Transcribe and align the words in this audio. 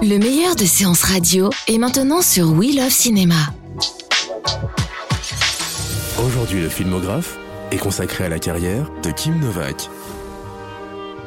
Le 0.00 0.16
meilleur 0.18 0.54
de 0.54 0.64
séances 0.64 1.02
radio 1.02 1.50
est 1.66 1.78
maintenant 1.78 2.22
sur 2.22 2.52
We 2.52 2.76
Love 2.76 2.90
Cinéma. 2.90 3.52
Aujourd'hui, 6.24 6.60
le 6.60 6.68
filmographe 6.68 7.36
est 7.72 7.78
consacré 7.78 8.24
à 8.24 8.28
la 8.28 8.38
carrière 8.38 8.90
de 9.02 9.10
Kim 9.10 9.40
Novak. 9.40 9.88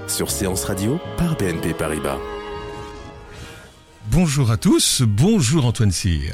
Sur 0.08 0.32
Séance 0.32 0.64
Radio 0.64 1.00
par 1.18 1.36
BNP 1.36 1.74
Paribas. 1.74 2.18
Bonjour 4.10 4.52
à 4.52 4.58
tous, 4.58 5.02
bonjour 5.02 5.66
Antoine 5.66 5.92
Cyr. 5.92 6.34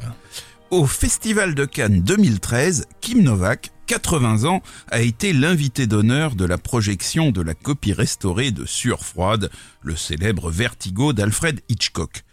Au 0.69 0.85
Festival 0.85 1.55
de 1.55 1.65
Cannes 1.65 2.01
2013, 2.01 2.87
Kim 3.01 3.23
Novak, 3.23 3.71
80 3.87 4.43
ans, 4.43 4.61
a 4.91 5.01
été 5.01 5.33
l'invité 5.33 5.87
d'honneur 5.87 6.35
de 6.35 6.45
la 6.45 6.57
projection 6.57 7.31
de 7.31 7.41
la 7.41 7.53
copie 7.53 7.93
restaurée 7.93 8.51
de 8.51 8.65
Sueur 8.65 9.03
froide, 9.05 9.49
le 9.81 9.95
célèbre 9.95 10.51
Vertigo 10.51 11.13
d'Alfred 11.13 11.61
Hitchcock. 11.69 12.25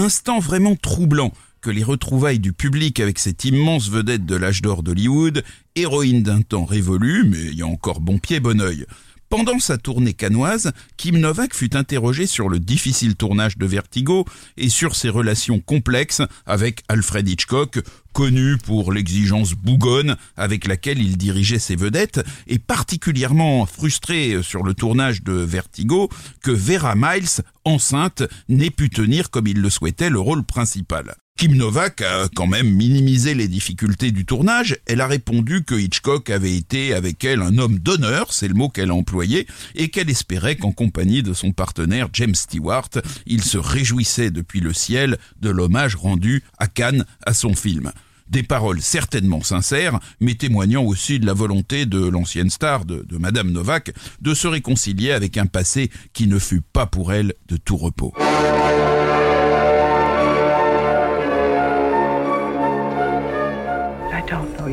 Instant 0.00 0.38
vraiment 0.38 0.76
troublant 0.76 1.30
que 1.60 1.68
les 1.68 1.82
retrouvailles 1.82 2.38
du 2.38 2.54
public 2.54 3.00
avec 3.00 3.18
cette 3.18 3.44
immense 3.44 3.90
vedette 3.90 4.24
de 4.24 4.34
l'âge 4.34 4.62
d'or 4.62 4.82
d'Hollywood, 4.82 5.44
héroïne 5.76 6.22
d'un 6.22 6.40
temps 6.40 6.64
révolu, 6.64 7.24
mais 7.26 7.48
ayant 7.48 7.68
encore 7.68 8.00
bon 8.00 8.16
pied, 8.16 8.40
bon 8.40 8.62
oeil. 8.62 8.86
Pendant 9.30 9.60
sa 9.60 9.78
tournée 9.78 10.12
canoise, 10.12 10.72
Kim 10.96 11.16
Novak 11.16 11.54
fut 11.54 11.76
interrogé 11.76 12.26
sur 12.26 12.48
le 12.48 12.58
difficile 12.58 13.14
tournage 13.14 13.56
de 13.56 13.64
Vertigo 13.64 14.24
et 14.56 14.68
sur 14.68 14.96
ses 14.96 15.08
relations 15.08 15.60
complexes 15.60 16.20
avec 16.46 16.82
Alfred 16.88 17.28
Hitchcock, 17.28 17.78
connu 18.12 18.58
pour 18.58 18.92
l'exigence 18.92 19.52
bougonne 19.52 20.16
avec 20.36 20.66
laquelle 20.66 21.00
il 21.00 21.16
dirigeait 21.16 21.60
ses 21.60 21.76
vedettes, 21.76 22.20
et 22.48 22.58
particulièrement 22.58 23.66
frustré 23.66 24.42
sur 24.42 24.64
le 24.64 24.74
tournage 24.74 25.22
de 25.22 25.34
Vertigo 25.34 26.08
que 26.42 26.50
Vera 26.50 26.96
Miles, 26.96 27.44
enceinte, 27.64 28.24
n'ait 28.48 28.70
pu 28.70 28.90
tenir 28.90 29.30
comme 29.30 29.46
il 29.46 29.60
le 29.60 29.70
souhaitait 29.70 30.10
le 30.10 30.18
rôle 30.18 30.42
principal. 30.42 31.14
Kim 31.40 31.56
Novak 31.56 32.02
a 32.02 32.28
quand 32.36 32.46
même 32.46 32.70
minimisé 32.70 33.32
les 33.34 33.48
difficultés 33.48 34.10
du 34.10 34.26
tournage. 34.26 34.76
Elle 34.84 35.00
a 35.00 35.06
répondu 35.06 35.64
que 35.64 35.74
Hitchcock 35.74 36.28
avait 36.28 36.54
été 36.54 36.92
avec 36.92 37.24
elle 37.24 37.40
un 37.40 37.56
homme 37.56 37.78
d'honneur, 37.78 38.34
c'est 38.34 38.46
le 38.46 38.52
mot 38.52 38.68
qu'elle 38.68 38.90
a 38.90 38.94
employé, 38.94 39.46
et 39.74 39.88
qu'elle 39.88 40.10
espérait 40.10 40.56
qu'en 40.56 40.72
compagnie 40.72 41.22
de 41.22 41.32
son 41.32 41.52
partenaire 41.52 42.10
James 42.12 42.34
Stewart, 42.34 42.90
il 43.24 43.42
se 43.42 43.56
réjouissait 43.56 44.30
depuis 44.30 44.60
le 44.60 44.74
ciel 44.74 45.16
de 45.40 45.48
l'hommage 45.48 45.94
rendu 45.94 46.42
à 46.58 46.66
Cannes 46.66 47.06
à 47.24 47.32
son 47.32 47.54
film. 47.54 47.90
Des 48.28 48.42
paroles 48.42 48.82
certainement 48.82 49.42
sincères, 49.42 49.98
mais 50.20 50.34
témoignant 50.34 50.84
aussi 50.84 51.20
de 51.20 51.24
la 51.24 51.32
volonté 51.32 51.86
de 51.86 52.06
l'ancienne 52.06 52.50
star 52.50 52.84
de, 52.84 53.02
de 53.08 53.16
Madame 53.16 53.50
Novak 53.50 53.94
de 54.20 54.34
se 54.34 54.46
réconcilier 54.46 55.12
avec 55.12 55.38
un 55.38 55.46
passé 55.46 55.90
qui 56.12 56.26
ne 56.26 56.38
fut 56.38 56.60
pas 56.60 56.84
pour 56.84 57.14
elle 57.14 57.32
de 57.48 57.56
tout 57.56 57.78
repos. 57.78 58.12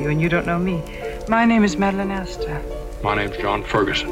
You, 0.07 0.11
and 0.11 0.21
you 0.21 0.29
don't 0.29 0.45
know 0.45 0.59
me. 0.59 0.81
My 1.27 1.45
name 1.45 1.63
is 1.63 1.77
Madeline 1.77 2.11
Astor. 2.11 2.61
My 3.03 3.15
name's 3.15 3.37
John 3.37 3.63
Ferguson. 3.63 4.09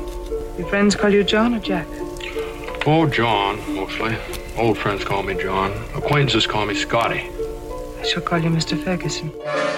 Your 0.58 0.68
friends 0.68 0.96
call 0.96 1.10
you 1.10 1.24
John 1.24 1.56
or 1.56 1.60
Jack? 1.60 1.88
Oh, 2.86 3.08
John, 3.08 3.58
mostly. 3.74 4.16
Old 4.58 4.78
friends 4.78 5.04
call 5.04 5.24
me 5.24 5.36
John. 5.36 5.72
Acquaintances 5.96 6.48
call 6.48 6.66
me 6.66 6.76
Scotty. 6.76 7.30
I 8.04 8.08
shall 8.08 8.24
call 8.24 8.44
you 8.44 8.50
Mr. 8.50 8.78
Ferguson. 8.78 9.32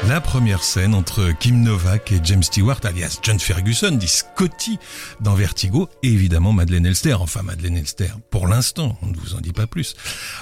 La 0.08 0.22
première 0.22 0.64
scène 0.64 0.94
entre 0.94 1.32
Kim 1.40 1.62
Novak 1.62 2.12
et 2.12 2.20
James 2.24 2.44
Stewart, 2.44 2.80
alias 2.84 3.20
John 3.22 3.40
Ferguson, 3.40 3.92
dit 3.92 4.08
Scotty 4.08 4.80
dans 5.22 5.34
Vertigo, 5.36 5.90
et 6.04 6.10
évidemment 6.10 6.54
Madeleine 6.54 6.86
Elster. 6.86 7.16
Enfin, 7.16 7.44
Madeleine 7.44 7.78
Elster, 7.78 8.12
pour 8.30 8.48
l'instant, 8.48 8.98
on 9.02 9.08
ne 9.08 9.18
vous 9.18 9.36
en 9.36 9.42
dit 9.42 9.54
pas 9.54 9.68
plus. 9.68 9.96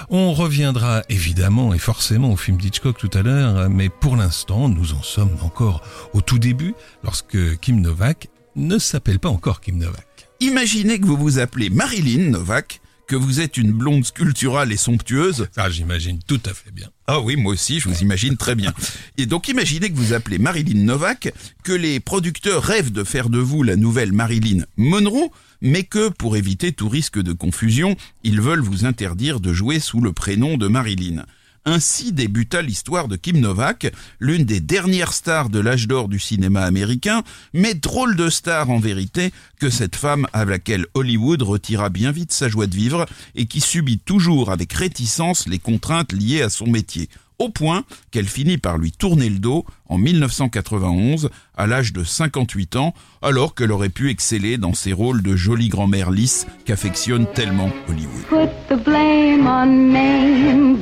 On 0.08 0.32
reviendra 0.32 1.02
évidemment 1.08 1.74
et 1.74 1.78
forcément 1.78 2.32
au 2.32 2.36
film 2.36 2.56
d'Hitchcock 2.58 2.98
tout 2.98 3.10
à 3.12 3.22
l'heure, 3.22 3.68
mais 3.70 3.88
pour 3.88 4.16
l'instant, 4.16 4.68
nous 4.68 4.92
en 4.92 5.02
sommes 5.02 5.36
encore 5.42 5.82
au 6.12 6.20
tout 6.20 6.38
début, 6.38 6.74
lorsque 7.04 7.58
Kim 7.60 7.80
Novak 7.80 8.28
ne 8.56 8.78
s'appelle 8.78 9.18
pas 9.18 9.28
encore 9.28 9.60
Kim 9.60 9.78
Novak. 9.78 10.06
Imaginez 10.40 10.98
que 11.00 11.06
vous 11.06 11.16
vous 11.16 11.38
appelez 11.38 11.70
Marilyn 11.70 12.30
Novak, 12.30 12.80
que 13.06 13.16
vous 13.16 13.40
êtes 13.40 13.56
une 13.56 13.72
blonde 13.72 14.04
sculpturale 14.04 14.72
et 14.72 14.76
somptueuse. 14.76 15.48
Ah, 15.56 15.70
j'imagine 15.70 16.18
tout 16.26 16.40
à 16.44 16.54
fait 16.54 16.70
bien. 16.70 16.88
Ah 17.06 17.20
oui, 17.20 17.36
moi 17.36 17.52
aussi, 17.52 17.80
je 17.80 17.88
vous 17.88 18.00
imagine 18.00 18.36
très 18.36 18.54
bien. 18.54 18.72
Et 19.16 19.26
donc 19.26 19.48
imaginez 19.48 19.90
que 19.90 19.96
vous 19.96 20.12
appelez 20.12 20.38
Marilyn 20.38 20.84
Novak, 20.84 21.32
que 21.62 21.72
les 21.72 22.00
producteurs 22.00 22.62
rêvent 22.62 22.92
de 22.92 23.04
faire 23.04 23.30
de 23.30 23.38
vous 23.38 23.62
la 23.62 23.76
nouvelle 23.76 24.12
Marilyn 24.12 24.64
Monroe, 24.76 25.30
mais 25.60 25.84
que, 25.84 26.08
pour 26.08 26.36
éviter 26.36 26.72
tout 26.72 26.88
risque 26.88 27.20
de 27.20 27.32
confusion, 27.32 27.96
ils 28.24 28.40
veulent 28.40 28.60
vous 28.60 28.84
interdire 28.84 29.40
de 29.40 29.52
jouer 29.52 29.78
sous 29.78 30.00
le 30.00 30.12
prénom 30.12 30.56
de 30.56 30.66
Marilyn. 30.66 31.24
Ainsi 31.68 32.12
débuta 32.12 32.62
l'histoire 32.62 33.08
de 33.08 33.16
Kim 33.16 33.40
Novak, 33.40 33.92
l'une 34.20 34.44
des 34.44 34.60
dernières 34.60 35.12
stars 35.12 35.50
de 35.50 35.58
l'âge 35.58 35.88
d'or 35.88 36.08
du 36.08 36.20
cinéma 36.20 36.62
américain, 36.62 37.24
mais 37.52 37.74
drôle 37.74 38.14
de 38.14 38.30
star 38.30 38.70
en 38.70 38.78
vérité 38.78 39.32
que 39.58 39.68
cette 39.68 39.96
femme 39.96 40.28
à 40.32 40.44
laquelle 40.44 40.86
Hollywood 40.94 41.42
retira 41.42 41.88
bien 41.90 42.12
vite 42.12 42.30
sa 42.30 42.48
joie 42.48 42.68
de 42.68 42.76
vivre 42.76 43.04
et 43.34 43.46
qui 43.46 43.60
subit 43.60 43.98
toujours 43.98 44.52
avec 44.52 44.72
réticence 44.72 45.48
les 45.48 45.58
contraintes 45.58 46.12
liées 46.12 46.42
à 46.42 46.50
son 46.50 46.68
métier 46.68 47.08
au 47.38 47.48
point 47.48 47.84
qu'elle 48.10 48.26
finit 48.26 48.58
par 48.58 48.78
lui 48.78 48.92
tourner 48.92 49.28
le 49.28 49.38
dos 49.38 49.64
en 49.88 49.98
1991 49.98 51.30
à 51.56 51.66
l'âge 51.66 51.92
de 51.92 52.04
58 52.04 52.76
ans, 52.76 52.94
alors 53.22 53.54
qu'elle 53.54 53.72
aurait 53.72 53.88
pu 53.88 54.10
exceller 54.10 54.58
dans 54.58 54.74
ses 54.74 54.92
rôles 54.92 55.22
de 55.22 55.36
jolie 55.36 55.68
grand-mère 55.68 56.10
lisse 56.10 56.46
qu'affectionne 56.64 57.26
tellement 57.34 57.70
Hollywood. 57.88 58.24
Put 58.28 58.74
the 58.74 58.82
blame 58.82 59.46
on. 59.46 60.76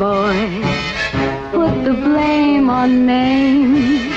Put 1.53 1.85
the 1.85 1.95
blame 2.03 2.71
on. 2.71 4.14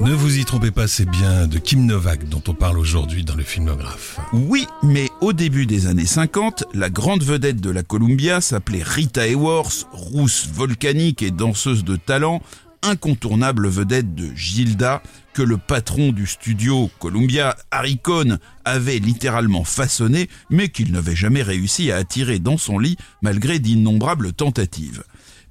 Ne 0.00 0.12
vous 0.12 0.38
y 0.38 0.44
trompez 0.44 0.70
pas, 0.70 0.88
c'est 0.88 1.08
bien 1.08 1.46
de 1.46 1.58
Kim 1.58 1.86
Novak 1.86 2.28
dont 2.28 2.42
on 2.48 2.54
parle 2.54 2.78
aujourd'hui 2.78 3.24
dans 3.24 3.34
le 3.34 3.42
filmographe. 3.42 4.18
Oui, 4.32 4.66
mais 4.82 5.08
au 5.20 5.32
début 5.32 5.66
des 5.66 5.86
années 5.86 6.06
50, 6.06 6.64
la 6.74 6.90
grande 6.90 7.22
vedette 7.22 7.60
de 7.60 7.70
la 7.70 7.82
Columbia 7.82 8.40
s'appelait 8.40 8.82
Rita 8.82 9.26
Hayworth, 9.26 9.86
rousse 9.92 10.48
volcanique 10.52 11.22
et 11.22 11.30
danseuse 11.30 11.84
de 11.84 11.96
talent, 11.96 12.42
incontournable 12.82 13.68
vedette 13.68 14.14
de 14.14 14.34
Gilda, 14.34 15.02
que 15.34 15.42
le 15.42 15.56
patron 15.56 16.12
du 16.12 16.26
studio 16.26 16.90
Columbia, 16.98 17.56
Harry 17.70 17.98
Cohn, 17.98 18.38
avait 18.64 18.98
littéralement 18.98 19.64
façonné, 19.64 20.28
mais 20.50 20.68
qu'il 20.68 20.92
n'avait 20.92 21.16
jamais 21.16 21.42
réussi 21.42 21.90
à 21.90 21.96
attirer 21.96 22.38
dans 22.38 22.58
son 22.58 22.78
lit 22.78 22.96
malgré 23.22 23.58
d'innombrables 23.58 24.32
tentatives. 24.32 25.04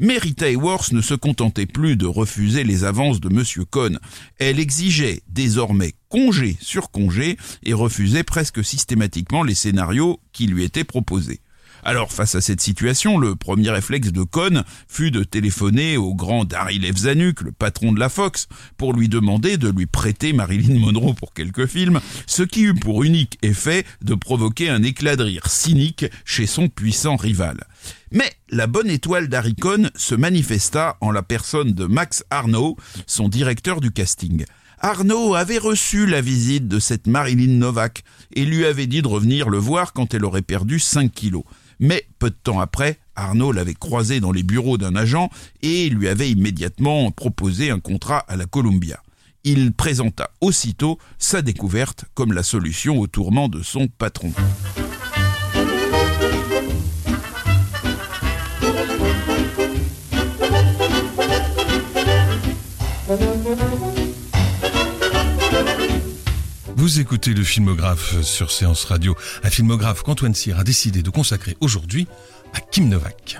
Mais 0.04 0.18
Rita 0.18 0.48
Hayworth 0.48 0.94
ne 0.94 1.02
se 1.02 1.14
contentait 1.14 1.68
plus 1.68 1.96
de 1.96 2.08
refuser 2.08 2.64
les 2.64 2.86
avances 2.86 3.20
de 3.20 3.30
Monsieur 3.30 3.66
Cohn. 3.66 4.00
Elle 4.40 4.60
exigeait 4.60 5.22
désormais 5.28 5.94
congé 6.10 6.58
sur 6.60 6.90
congé 6.90 7.38
et 7.62 7.74
refusait 7.74 8.24
presque 8.24 8.66
systématiquement 8.66 9.44
les 9.44 9.54
scénarios 9.54 10.20
qui 10.34 10.48
lui 10.48 10.64
étaient 10.64 10.84
proposés. 10.84 11.40
Alors, 11.84 12.12
face 12.12 12.36
à 12.36 12.42
cette 12.42 12.62
situation, 12.62 13.18
le 13.18 13.36
premier 13.36 13.72
réflexe 13.72 14.12
de 14.12 14.24
Cohn 14.24 14.64
fut 14.88 15.10
de 15.10 15.24
téléphoner 15.24 15.98
au 15.98 16.14
grand 16.14 16.46
Daryl 16.46 16.86
F. 16.94 16.98
Zanuck, 16.98 17.42
le 17.42 17.52
patron 17.52 17.92
de 17.92 18.00
la 18.00 18.10
Fox, 18.10 18.48
pour 18.78 18.94
lui 18.94 19.10
demander 19.10 19.58
de 19.58 19.70
lui 19.70 19.88
prêter 19.88 20.32
Marilyn 20.32 20.80
Monroe 20.80 21.14
pour 21.14 21.34
quelques 21.34 21.66
films, 21.66 22.00
ce 22.28 22.44
qui 22.44 22.64
eut 22.64 22.76
pour 22.76 23.04
unique 23.04 23.40
effet 23.42 23.84
de 24.02 24.14
provoquer 24.14 24.70
un 24.70 24.84
éclat 24.84 25.16
de 25.16 25.24
rire 25.24 25.48
cynique 25.48 26.06
chez 26.24 26.46
son 26.46 26.70
puissant 26.70 27.16
rival. 27.16 27.58
Mais 28.12 28.32
la 28.50 28.68
bonne 28.68 28.90
étoile 28.90 29.28
d'Harry 29.28 29.56
Cohn 29.56 29.90
se 29.96 30.14
manifesta 30.14 30.98
en 31.02 31.12
la 31.12 31.24
personne 31.24 31.72
de 31.72 31.86
Max 31.86 32.24
Arnaud, 32.30 32.78
son 33.08 33.28
directeur 33.28 33.82
du 33.82 33.92
casting. 33.92 34.46
Arnaud 34.84 35.36
avait 35.36 35.60
reçu 35.60 36.08
la 36.08 36.22
visite 36.22 36.68
de 36.68 36.80
cette 36.80 37.08
Marilyn 37.08 37.60
Novak 37.60 38.04
et 38.34 38.46
lui 38.46 38.66
avait 38.66 38.88
dit 38.88 39.02
de 39.02 39.08
revenir 39.08 39.50
le 39.50 39.60
voir 39.60 39.94
quand 39.94 40.14
elle 40.14 40.26
aurait 40.26 40.42
perdu 40.42 40.80
5 40.80 41.12
kilos. 41.12 41.44
Mais 41.82 42.06
peu 42.20 42.30
de 42.30 42.36
temps 42.36 42.60
après, 42.60 43.00
Arnaud 43.16 43.52
l'avait 43.52 43.74
croisé 43.74 44.20
dans 44.20 44.32
les 44.32 44.44
bureaux 44.44 44.78
d'un 44.78 44.96
agent 44.96 45.30
et 45.64 45.90
lui 45.90 46.08
avait 46.08 46.30
immédiatement 46.30 47.10
proposé 47.12 47.72
un 47.72 47.80
contrat 47.80 48.20
à 48.20 48.38
la 48.38 48.46
Columbia. 48.46 49.02
il 49.44 49.74
présenta 49.74 50.30
aussitôt 50.40 51.00
sa 51.18 51.42
découverte 51.42 52.06
comme 52.14 52.32
la 52.32 52.44
solution 52.44 53.00
au 53.00 53.08
tourment 53.08 53.50
de 53.50 53.64
son 53.64 53.88
patron. 53.88 54.32
Vous 66.82 67.00
écoutez 67.00 67.36
le 67.36 67.44
filmographe 67.44 68.20
sur 68.24 68.50
Séance 68.50 68.86
Radio, 68.86 69.16
un 69.44 69.52
filmographe 69.52 70.02
qu'Antoine 70.02 70.34
Cyr 70.34 70.58
a 70.58 70.64
décidé 70.64 71.04
de 71.04 71.12
consacrer 71.12 71.56
aujourd'hui 71.60 72.08
à 72.56 72.60
Kim 72.60 72.90
Novak. 72.90 73.40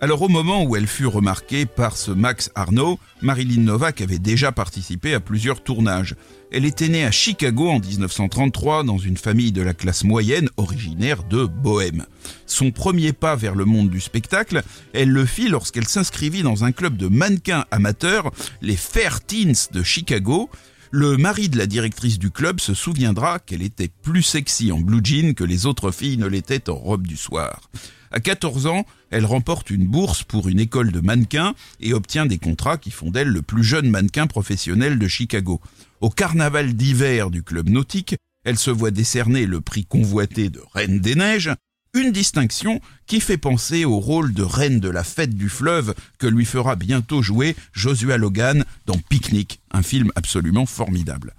Alors 0.00 0.22
au 0.22 0.28
moment 0.28 0.62
où 0.62 0.74
elle 0.74 0.86
fut 0.86 1.04
remarquée 1.04 1.66
par 1.66 1.98
ce 1.98 2.12
Max 2.12 2.50
Arnaud, 2.54 2.98
Marilyn 3.20 3.60
Novak 3.60 4.00
avait 4.00 4.18
déjà 4.18 4.52
participé 4.52 5.12
à 5.12 5.20
plusieurs 5.20 5.62
tournages. 5.62 6.14
Elle 6.50 6.64
était 6.64 6.88
née 6.88 7.04
à 7.04 7.10
Chicago 7.10 7.68
en 7.68 7.78
1933 7.78 8.84
dans 8.84 8.96
une 8.96 9.18
famille 9.18 9.52
de 9.52 9.60
la 9.60 9.74
classe 9.74 10.04
moyenne 10.04 10.48
originaire 10.56 11.24
de 11.24 11.44
Bohème. 11.44 12.06
Son 12.46 12.70
premier 12.70 13.12
pas 13.12 13.36
vers 13.36 13.54
le 13.54 13.66
monde 13.66 13.90
du 13.90 14.00
spectacle, 14.00 14.62
elle 14.94 15.10
le 15.10 15.26
fit 15.26 15.50
lorsqu'elle 15.50 15.86
s'inscrivit 15.88 16.42
dans 16.42 16.64
un 16.64 16.72
club 16.72 16.96
de 16.96 17.08
mannequins 17.08 17.66
amateurs, 17.70 18.30
les 18.62 18.76
Fair 18.76 19.20
Teens 19.20 19.68
de 19.72 19.82
Chicago, 19.82 20.48
le 20.90 21.16
mari 21.16 21.48
de 21.48 21.58
la 21.58 21.66
directrice 21.66 22.18
du 22.18 22.30
club 22.30 22.60
se 22.60 22.74
souviendra 22.74 23.38
qu'elle 23.38 23.62
était 23.62 23.90
plus 24.02 24.22
sexy 24.22 24.72
en 24.72 24.80
blue 24.80 25.00
jean 25.02 25.34
que 25.34 25.44
les 25.44 25.66
autres 25.66 25.90
filles 25.90 26.16
ne 26.16 26.26
l'étaient 26.26 26.70
en 26.70 26.76
robe 26.76 27.06
du 27.06 27.16
soir. 27.16 27.70
À 28.10 28.20
14 28.20 28.66
ans, 28.66 28.86
elle 29.10 29.26
remporte 29.26 29.70
une 29.70 29.86
bourse 29.86 30.22
pour 30.22 30.48
une 30.48 30.60
école 30.60 30.92
de 30.92 31.00
mannequins 31.00 31.54
et 31.80 31.92
obtient 31.92 32.24
des 32.26 32.38
contrats 32.38 32.78
qui 32.78 32.90
font 32.90 33.10
d'elle 33.10 33.28
le 33.28 33.42
plus 33.42 33.62
jeune 33.62 33.90
mannequin 33.90 34.26
professionnel 34.26 34.98
de 34.98 35.08
Chicago. 35.08 35.60
Au 36.00 36.08
carnaval 36.08 36.74
d'hiver 36.74 37.30
du 37.30 37.42
club 37.42 37.68
nautique, 37.68 38.16
elle 38.44 38.56
se 38.56 38.70
voit 38.70 38.90
décerner 38.90 39.44
le 39.44 39.60
prix 39.60 39.84
convoité 39.84 40.48
de 40.48 40.62
Reine 40.72 41.00
des 41.00 41.16
Neiges, 41.16 41.50
une 41.94 42.12
distinction 42.12 42.80
qui 43.06 43.20
fait 43.20 43.38
penser 43.38 43.84
au 43.84 43.98
rôle 43.98 44.32
de 44.32 44.42
reine 44.42 44.80
de 44.80 44.88
la 44.88 45.04
fête 45.04 45.34
du 45.34 45.48
fleuve 45.48 45.94
que 46.18 46.26
lui 46.26 46.44
fera 46.44 46.76
bientôt 46.76 47.22
jouer 47.22 47.56
Joshua 47.72 48.16
Logan 48.16 48.64
dans 48.86 48.98
Picnic, 49.08 49.60
un 49.70 49.82
film 49.82 50.10
absolument 50.14 50.66
formidable. 50.66 51.34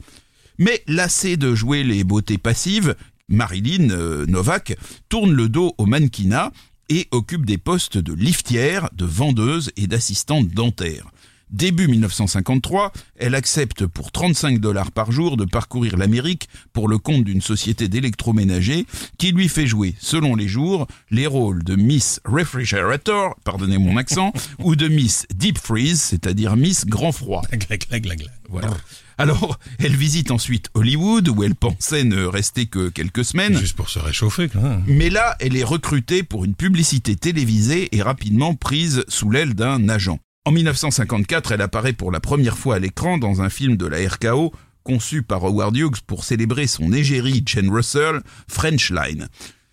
Mais 0.58 0.84
lassée 0.88 1.38
de 1.38 1.56
jouer 1.56 1.84
les 1.84 2.04
beautés 2.04 2.38
passives, 2.38 2.96
Marilyn 3.30 3.92
euh, 3.92 4.26
Novak 4.26 4.76
tourne 5.08 5.32
le 5.32 5.48
dos 5.48 5.74
au 5.78 5.86
mannequinat 5.86 6.52
et 6.90 7.08
occupe 7.12 7.46
des 7.46 7.58
postes 7.58 7.98
de 7.98 8.14
liftière, 8.14 8.90
de 8.94 9.06
vendeuse 9.06 9.72
et 9.78 9.88
d'assistante 9.88 10.50
dentaire. 10.50 11.12
Début 11.52 11.88
1953, 11.88 12.92
elle 13.18 13.34
accepte 13.34 13.86
pour 13.86 14.12
35 14.12 14.60
dollars 14.60 14.92
par 14.92 15.12
jour 15.12 15.36
de 15.36 15.46
parcourir 15.46 15.98
l'Amérique 15.98 16.48
pour 16.74 16.88
le 16.88 16.98
compte 16.98 17.24
d'une 17.24 17.42
société 17.42 17.88
d'électroménager 17.88 18.86
qui 19.18 19.32
lui 19.32 19.50
fait 19.50 19.68
jouer, 19.68 19.96
selon 20.00 20.36
les 20.36 20.48
jours, 20.48 20.88
les 21.10 21.28
rôles 21.28 21.64
de 21.64 21.76
Miss 21.76 22.22
Refrigerator, 22.26 23.36
pardonnez 23.44 23.78
mon 23.78 23.98
accent, 23.98 24.32
ou 24.60 24.76
de 24.76 24.88
Miss 24.88 25.26
Deep 25.34 25.58
Freeze, 25.58 26.02
c'est-à-dire 26.02 26.56
Miss 26.56 26.86
Grand 26.86 27.12
Froid. 27.12 27.42
Voilà. 28.50 28.70
Alors, 29.18 29.60
elle 29.80 29.96
visite 29.96 30.32
ensuite 30.32 30.70
Hollywood, 30.76 31.28
où 31.28 31.44
elle 31.44 31.56
pensait 31.56 32.06
ne 32.06 32.24
rester 32.24 32.68
que 32.68 32.90
quelques 32.90 33.26
semaines. 33.26 33.58
Juste 33.58 33.76
pour 33.76 33.90
se 33.90 34.00
réchauffer, 34.00 34.48
quand 34.48 34.62
même. 34.62 34.84
Mais 34.88 35.10
là, 35.10 35.36
elle 35.42 35.58
est 35.58 35.64
recrutée 35.64 36.24
pour 36.24 36.46
une 36.46 36.56
publicité 36.56 37.18
télévisée 37.18 37.90
et 37.96 38.02
rapidement 38.02 38.56
prise 38.56 39.04
sous 39.10 39.30
l'aile 39.30 39.56
d'un 39.56 39.90
agent. 39.90 40.20
En 40.50 40.52
1954, 40.52 41.52
elle 41.52 41.62
apparaît 41.62 41.94
pour 41.94 42.12
la 42.12 42.20
première 42.20 42.58
fois 42.58 42.78
à 42.78 42.80
l'écran 42.80 43.20
dans 43.20 43.44
un 43.44 43.52
film 43.52 43.78
de 43.78 43.86
la 43.86 44.00
RKO 44.10 44.52
conçu 44.82 45.22
par 45.22 45.46
Howard 45.46 45.78
Hughes 45.78 46.02
pour 46.08 46.24
célébrer 46.24 46.66
son 46.66 46.92
égérie 46.92 47.44
Jane 47.46 47.70
Russell, 47.70 48.24
French 48.48 48.90
Line. 48.90 49.28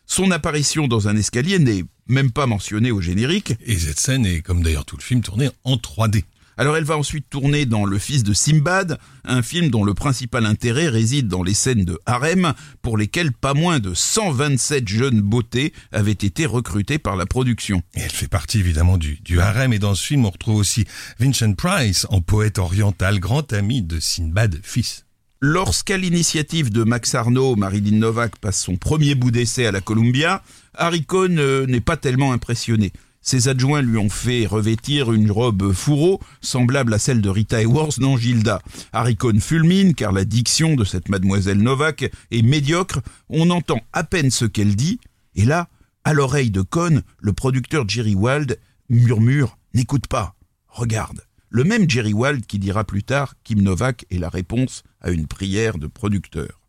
Son 0.04 0.30
apparition 0.30 0.86
dans 0.86 1.08
un 1.08 1.16
escalier 1.16 1.58
n'est 1.58 1.84
même 2.08 2.30
pas 2.30 2.44
mentionnée 2.44 2.90
au 2.90 3.00
générique. 3.00 3.54
Et 3.64 3.78
cette 3.78 3.98
scène 3.98 4.26
est, 4.26 4.42
comme 4.42 4.62
d'ailleurs 4.62 4.84
tout 4.84 4.98
le 4.98 5.02
film, 5.02 5.22
tournée 5.22 5.48
en 5.64 5.76
3D. 5.76 6.24
Alors 6.58 6.76
elle 6.76 6.84
va 6.84 6.96
ensuite 6.96 7.28
tourner 7.28 7.66
dans 7.66 7.84
Le 7.84 7.98
Fils 7.98 8.22
de 8.22 8.32
Simbad, 8.32 8.98
un 9.24 9.42
film 9.42 9.68
dont 9.68 9.84
le 9.84 9.92
principal 9.92 10.46
intérêt 10.46 10.88
réside 10.88 11.28
dans 11.28 11.42
les 11.42 11.52
scènes 11.52 11.84
de 11.84 11.98
harem 12.06 12.54
pour 12.80 12.96
lesquelles 12.96 13.32
pas 13.32 13.52
moins 13.52 13.78
de 13.78 13.92
127 13.92 14.88
jeunes 14.88 15.20
beautés 15.20 15.74
avaient 15.92 16.12
été 16.12 16.46
recrutées 16.46 16.98
par 16.98 17.16
la 17.16 17.26
production. 17.26 17.82
Et 17.94 18.00
elle 18.00 18.10
fait 18.10 18.28
partie 18.28 18.58
évidemment 18.58 18.96
du, 18.96 19.18
du 19.22 19.38
harem 19.38 19.74
et 19.74 19.78
dans 19.78 19.94
ce 19.94 20.06
film 20.06 20.24
on 20.24 20.30
retrouve 20.30 20.56
aussi 20.56 20.86
Vincent 21.18 21.52
Price 21.52 22.06
en 22.08 22.22
poète 22.22 22.58
oriental, 22.58 23.20
grand 23.20 23.52
ami 23.52 23.82
de 23.82 24.00
Sinbad 24.00 24.58
fils. 24.62 25.04
Lorsqu'à 25.42 25.98
l'initiative 25.98 26.70
de 26.70 26.82
Max 26.82 27.14
Arnaud, 27.14 27.56
Marilyn 27.56 27.98
Novak 27.98 28.38
passe 28.38 28.62
son 28.62 28.76
premier 28.76 29.14
bout 29.14 29.30
d'essai 29.30 29.66
à 29.66 29.72
la 29.72 29.82
Columbia, 29.82 30.42
Harry 30.72 31.04
Cohn 31.04 31.38
euh, 31.38 31.66
n'est 31.66 31.82
pas 31.82 31.98
tellement 31.98 32.32
impressionné. 32.32 32.92
Ses 33.28 33.48
adjoints 33.48 33.82
lui 33.82 33.98
ont 33.98 34.08
fait 34.08 34.46
revêtir 34.46 35.12
une 35.12 35.32
robe 35.32 35.72
fourreau 35.72 36.20
semblable 36.40 36.94
à 36.94 37.00
celle 37.00 37.20
de 37.20 37.28
Rita 37.28 37.60
Hayworth 37.60 37.98
dans 37.98 38.16
Gilda. 38.16 38.62
Harry 38.92 39.16
Cohn 39.16 39.40
fulmine 39.40 39.96
car 39.96 40.12
la 40.12 40.24
diction 40.24 40.76
de 40.76 40.84
cette 40.84 41.08
mademoiselle 41.08 41.58
Novak 41.58 42.08
est 42.30 42.42
médiocre. 42.42 43.00
On 43.28 43.50
entend 43.50 43.80
à 43.92 44.04
peine 44.04 44.30
ce 44.30 44.44
qu'elle 44.44 44.76
dit. 44.76 45.00
Et 45.34 45.44
là, 45.44 45.68
à 46.04 46.12
l'oreille 46.12 46.52
de 46.52 46.62
Cohn, 46.62 47.02
le 47.18 47.32
producteur 47.32 47.88
Jerry 47.88 48.14
Wald 48.14 48.60
murmure 48.90 49.58
N'écoute 49.74 50.06
pas, 50.06 50.36
regarde. 50.68 51.22
Le 51.50 51.64
même 51.64 51.90
Jerry 51.90 52.12
Wald 52.12 52.46
qui 52.46 52.60
dira 52.60 52.84
plus 52.84 53.02
tard 53.02 53.34
Kim 53.42 53.60
Novak 53.60 54.06
est 54.08 54.18
la 54.18 54.28
réponse 54.28 54.84
à 55.00 55.10
une 55.10 55.26
prière 55.26 55.78
de 55.78 55.88
producteur. 55.88 56.60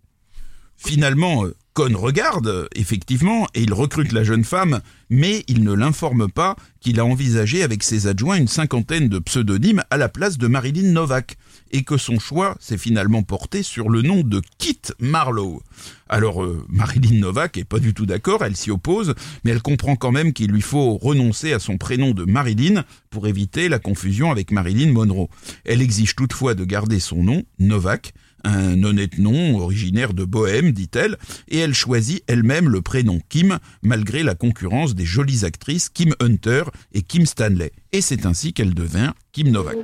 Finalement, 0.75 1.45
euh, 1.45 1.55
Cohn 1.77 1.95
regarde, 1.95 2.67
effectivement, 2.73 3.45
et 3.53 3.61
il 3.61 3.71
recrute 3.71 4.11
la 4.11 4.23
jeune 4.23 4.43
femme, 4.43 4.81
mais 5.11 5.43
il 5.47 5.63
ne 5.63 5.73
l'informe 5.73 6.27
pas 6.27 6.55
qu'il 6.79 6.99
a 6.99 7.05
envisagé 7.05 7.61
avec 7.61 7.83
ses 7.83 8.07
adjoints 8.07 8.37
une 8.37 8.47
cinquantaine 8.47 9.09
de 9.09 9.19
pseudonymes 9.19 9.83
à 9.91 9.97
la 9.97 10.09
place 10.09 10.39
de 10.39 10.47
Marilyn 10.47 10.91
Novak, 10.91 11.37
et 11.69 11.83
que 11.83 11.97
son 11.97 12.17
choix 12.17 12.57
s'est 12.59 12.79
finalement 12.79 13.21
porté 13.21 13.61
sur 13.61 13.89
le 13.89 14.01
nom 14.01 14.21
de 14.21 14.41
Kit 14.57 14.81
Marlowe. 14.99 15.61
Alors 16.09 16.43
euh, 16.43 16.65
Marilyn 16.67 17.19
Novak 17.19 17.57
est 17.57 17.63
pas 17.63 17.77
du 17.77 17.93
tout 17.93 18.07
d'accord, 18.07 18.43
elle 18.43 18.55
s'y 18.55 18.71
oppose, 18.71 19.13
mais 19.43 19.51
elle 19.51 19.61
comprend 19.61 19.95
quand 19.95 20.11
même 20.11 20.33
qu'il 20.33 20.49
lui 20.49 20.61
faut 20.61 20.97
renoncer 20.97 21.53
à 21.53 21.59
son 21.59 21.77
prénom 21.77 22.09
de 22.11 22.23
Marilyn 22.23 22.85
pour 23.11 23.27
éviter 23.27 23.69
la 23.69 23.77
confusion 23.77 24.31
avec 24.31 24.49
Marilyn 24.49 24.91
Monroe. 24.91 25.29
Elle 25.63 25.83
exige 25.83 26.15
toutefois 26.15 26.55
de 26.55 26.65
garder 26.65 26.99
son 26.99 27.23
nom, 27.23 27.43
Novak, 27.59 28.13
un 28.47 28.83
honnête 28.83 29.17
nom 29.17 29.59
originaire 29.59 30.13
de 30.13 30.23
Bohème, 30.23 30.71
dit-elle, 30.71 31.17
et 31.49 31.59
elle 31.59 31.73
choisit 31.73 32.23
elle-même 32.27 32.69
le 32.69 32.81
prénom 32.81 33.19
Kim, 33.29 33.59
malgré 33.81 34.23
la 34.23 34.35
concurrence 34.35 34.95
des 34.95 35.05
jolies 35.05 35.45
actrices 35.45 35.89
Kim 35.89 36.13
Hunter 36.21 36.63
et 36.93 37.01
Kim 37.01 37.25
Stanley. 37.25 37.71
Et 37.91 38.01
c'est 38.01 38.25
ainsi 38.25 38.53
qu'elle 38.53 38.73
devint 38.73 39.13
Kim 39.31 39.49
Novak. 39.51 39.77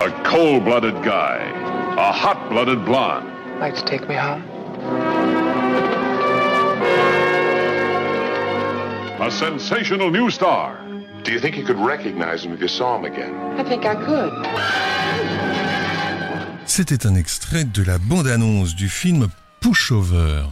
A 0.00 0.10
cold-blooded 0.24 1.02
guy, 1.02 1.38
a 1.96 2.12
hot-blooded 2.12 2.84
blonde. 2.84 3.24
Like 3.60 3.74
to 3.74 3.84
take 3.84 4.06
me 4.08 4.16
home? 4.16 4.42
A 9.18 9.30
sensational 9.30 10.10
new 10.10 10.30
star. 10.30 10.85
Do 11.26 11.32
you 11.32 11.40
think 11.40 11.56
you 11.56 11.64
could 11.64 11.80
recognize 11.80 12.44
him 12.44 12.52
if 12.52 12.60
you 12.60 12.68
saw 12.68 12.96
him 12.96 13.04
again? 13.04 13.34
I 13.58 13.64
think 13.64 13.84
I 13.84 13.96
could. 13.96 14.32
C'était 16.66 17.04
un 17.04 17.16
extrait 17.16 17.64
de 17.64 17.82
la 17.82 17.98
bande-annonce 17.98 18.76
du 18.76 18.88
film 18.88 19.26
Pushover. 19.58 20.44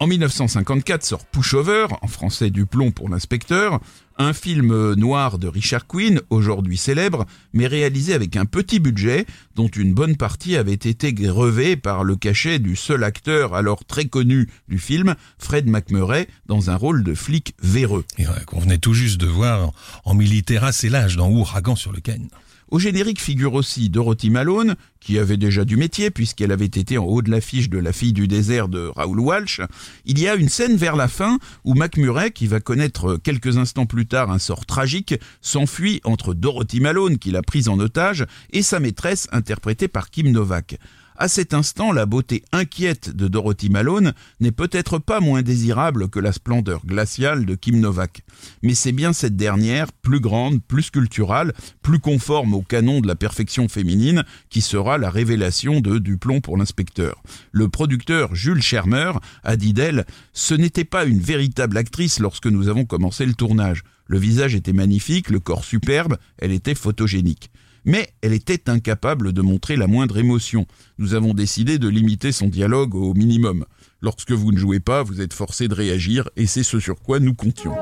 En 0.00 0.08
1954 0.08 1.04
sort 1.04 1.24
Pushover, 1.24 1.86
en 2.02 2.08
français 2.08 2.50
du 2.50 2.66
plomb 2.66 2.90
pour 2.90 3.08
l'inspecteur, 3.08 3.80
un 4.18 4.32
film 4.32 4.94
noir 4.94 5.38
de 5.38 5.46
Richard 5.46 5.86
Quinn, 5.86 6.20
aujourd'hui 6.30 6.76
célèbre, 6.76 7.26
mais 7.52 7.68
réalisé 7.68 8.12
avec 8.12 8.36
un 8.36 8.44
petit 8.44 8.80
budget, 8.80 9.24
dont 9.54 9.68
une 9.68 9.94
bonne 9.94 10.16
partie 10.16 10.56
avait 10.56 10.72
été 10.72 11.12
grevée 11.12 11.76
par 11.76 12.02
le 12.02 12.16
cachet 12.16 12.58
du 12.58 12.74
seul 12.74 13.04
acteur 13.04 13.54
alors 13.54 13.84
très 13.84 14.06
connu 14.06 14.48
du 14.68 14.78
film, 14.78 15.14
Fred 15.38 15.68
McMurray, 15.68 16.26
dans 16.46 16.70
un 16.70 16.76
rôle 16.76 17.04
de 17.04 17.14
flic 17.14 17.54
véreux. 17.62 18.04
Et 18.18 18.24
qu'on 18.46 18.60
venait 18.60 18.78
tout 18.78 18.94
juste 18.94 19.20
de 19.20 19.26
voir 19.26 19.70
en, 20.04 20.18
assez 20.62 20.88
l'âge 20.88 21.16
dans 21.16 21.30
Ouragan 21.30 21.76
sur 21.76 21.92
le 21.92 22.00
Ken. 22.00 22.28
Au 22.70 22.78
générique 22.78 23.20
figure 23.20 23.54
aussi 23.54 23.90
Dorothy 23.90 24.30
Malone, 24.30 24.76
qui 25.00 25.18
avait 25.18 25.36
déjà 25.36 25.64
du 25.64 25.76
métier 25.76 26.10
puisqu'elle 26.10 26.52
avait 26.52 26.64
été 26.64 26.98
en 26.98 27.04
haut 27.04 27.22
de 27.22 27.30
l'affiche 27.30 27.68
de 27.68 27.78
La 27.78 27.92
fille 27.92 28.12
du 28.12 28.26
désert 28.26 28.68
de 28.68 28.90
Raoul 28.94 29.20
Walsh. 29.20 29.60
Il 30.06 30.18
y 30.18 30.28
a 30.28 30.34
une 30.34 30.48
scène 30.48 30.76
vers 30.76 30.96
la 30.96 31.08
fin 31.08 31.38
où 31.64 31.74
McMurray, 31.74 32.30
qui 32.30 32.46
va 32.46 32.60
connaître 32.60 33.16
quelques 33.16 33.58
instants 33.58 33.86
plus 33.86 34.06
tard 34.06 34.30
un 34.30 34.38
sort 34.38 34.66
tragique, 34.66 35.14
s'enfuit 35.40 36.00
entre 36.04 36.34
Dorothy 36.34 36.80
Malone, 36.80 37.18
qui 37.18 37.30
l'a 37.30 37.42
prise 37.42 37.68
en 37.68 37.78
otage, 37.78 38.26
et 38.50 38.62
sa 38.62 38.80
maîtresse, 38.80 39.28
interprétée 39.32 39.88
par 39.88 40.10
Kim 40.10 40.30
Novak. 40.30 40.78
À 41.16 41.28
cet 41.28 41.54
instant, 41.54 41.92
la 41.92 42.06
beauté 42.06 42.42
inquiète 42.50 43.14
de 43.14 43.28
Dorothy 43.28 43.70
Malone 43.70 44.14
n'est 44.40 44.50
peut-être 44.50 44.98
pas 44.98 45.20
moins 45.20 45.42
désirable 45.42 46.08
que 46.08 46.18
la 46.18 46.32
splendeur 46.32 46.84
glaciale 46.84 47.46
de 47.46 47.54
Kim 47.54 47.78
Novak. 47.78 48.22
Mais 48.64 48.74
c'est 48.74 48.90
bien 48.90 49.12
cette 49.12 49.36
dernière, 49.36 49.92
plus 49.92 50.18
grande, 50.18 50.60
plus 50.60 50.82
sculpturale, 50.82 51.52
plus 51.82 52.00
conforme 52.00 52.54
au 52.54 52.62
canon 52.62 53.00
de 53.00 53.06
la 53.06 53.14
perfection 53.14 53.68
féminine, 53.68 54.24
qui 54.50 54.60
sera 54.60 54.98
la 54.98 55.08
révélation 55.08 55.80
de 55.80 55.98
Duplon 55.98 56.40
pour 56.40 56.56
l'inspecteur. 56.56 57.22
Le 57.52 57.68
producteur 57.68 58.34
Jules 58.34 58.62
Schermer 58.62 59.12
a 59.44 59.56
dit 59.56 59.72
d'elle 59.72 60.06
Ce 60.32 60.54
n'était 60.54 60.84
pas 60.84 61.04
une 61.04 61.20
véritable 61.20 61.76
actrice 61.76 62.18
lorsque 62.18 62.48
nous 62.48 62.66
avons 62.66 62.86
commencé 62.86 63.24
le 63.24 63.34
tournage. 63.34 63.84
Le 64.08 64.18
visage 64.18 64.56
était 64.56 64.72
magnifique, 64.72 65.30
le 65.30 65.38
corps 65.38 65.64
superbe, 65.64 66.18
elle 66.38 66.50
était 66.50 66.74
photogénique 66.74 67.52
mais 67.84 68.08
elle 68.22 68.32
était 68.32 68.70
incapable 68.70 69.32
de 69.32 69.42
montrer 69.42 69.76
la 69.76 69.86
moindre 69.86 70.18
émotion. 70.18 70.66
Nous 70.98 71.14
avons 71.14 71.34
décidé 71.34 71.78
de 71.78 71.88
limiter 71.88 72.32
son 72.32 72.48
dialogue 72.48 72.94
au 72.94 73.14
minimum. 73.14 73.64
Lorsque 74.00 74.32
vous 74.32 74.52
ne 74.52 74.58
jouez 74.58 74.80
pas, 74.80 75.02
vous 75.02 75.20
êtes 75.20 75.32
forcé 75.32 75.68
de 75.68 75.74
réagir, 75.74 76.28
et 76.36 76.46
c'est 76.46 76.62
ce 76.62 76.80
sur 76.80 77.00
quoi 77.00 77.20
nous 77.20 77.34
comptions. 77.34 77.74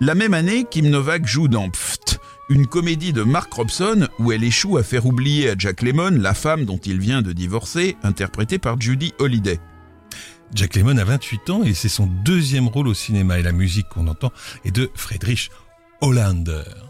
La 0.00 0.14
même 0.14 0.34
année, 0.34 0.64
Kim 0.70 0.88
Novak 0.88 1.26
joue 1.26 1.48
dans 1.48 1.68
Pft, 1.68 2.20
une 2.48 2.68
comédie 2.68 3.12
de 3.12 3.24
Mark 3.24 3.52
Robson 3.52 4.06
où 4.20 4.30
elle 4.30 4.44
échoue 4.44 4.76
à 4.76 4.84
faire 4.84 5.04
oublier 5.04 5.50
à 5.50 5.54
Jack 5.58 5.82
Lemmon 5.82 6.18
la 6.20 6.32
femme 6.32 6.64
dont 6.64 6.78
il 6.78 7.00
vient 7.00 7.22
de 7.22 7.32
divorcer, 7.32 7.96
interprétée 8.04 8.58
par 8.58 8.80
Judy 8.80 9.14
Holliday. 9.18 9.58
Jack 10.54 10.76
Lemmon 10.76 10.96
a 10.98 11.04
28 11.04 11.50
ans 11.50 11.62
et 11.64 11.74
c'est 11.74 11.88
son 11.88 12.06
deuxième 12.06 12.68
rôle 12.68 12.88
au 12.88 12.94
cinéma 12.94 13.38
et 13.38 13.42
la 13.42 13.52
musique 13.52 13.88
qu'on 13.88 14.06
entend 14.06 14.32
est 14.64 14.70
de 14.70 14.90
Friedrich 14.94 15.50
Hollander. 16.00 16.85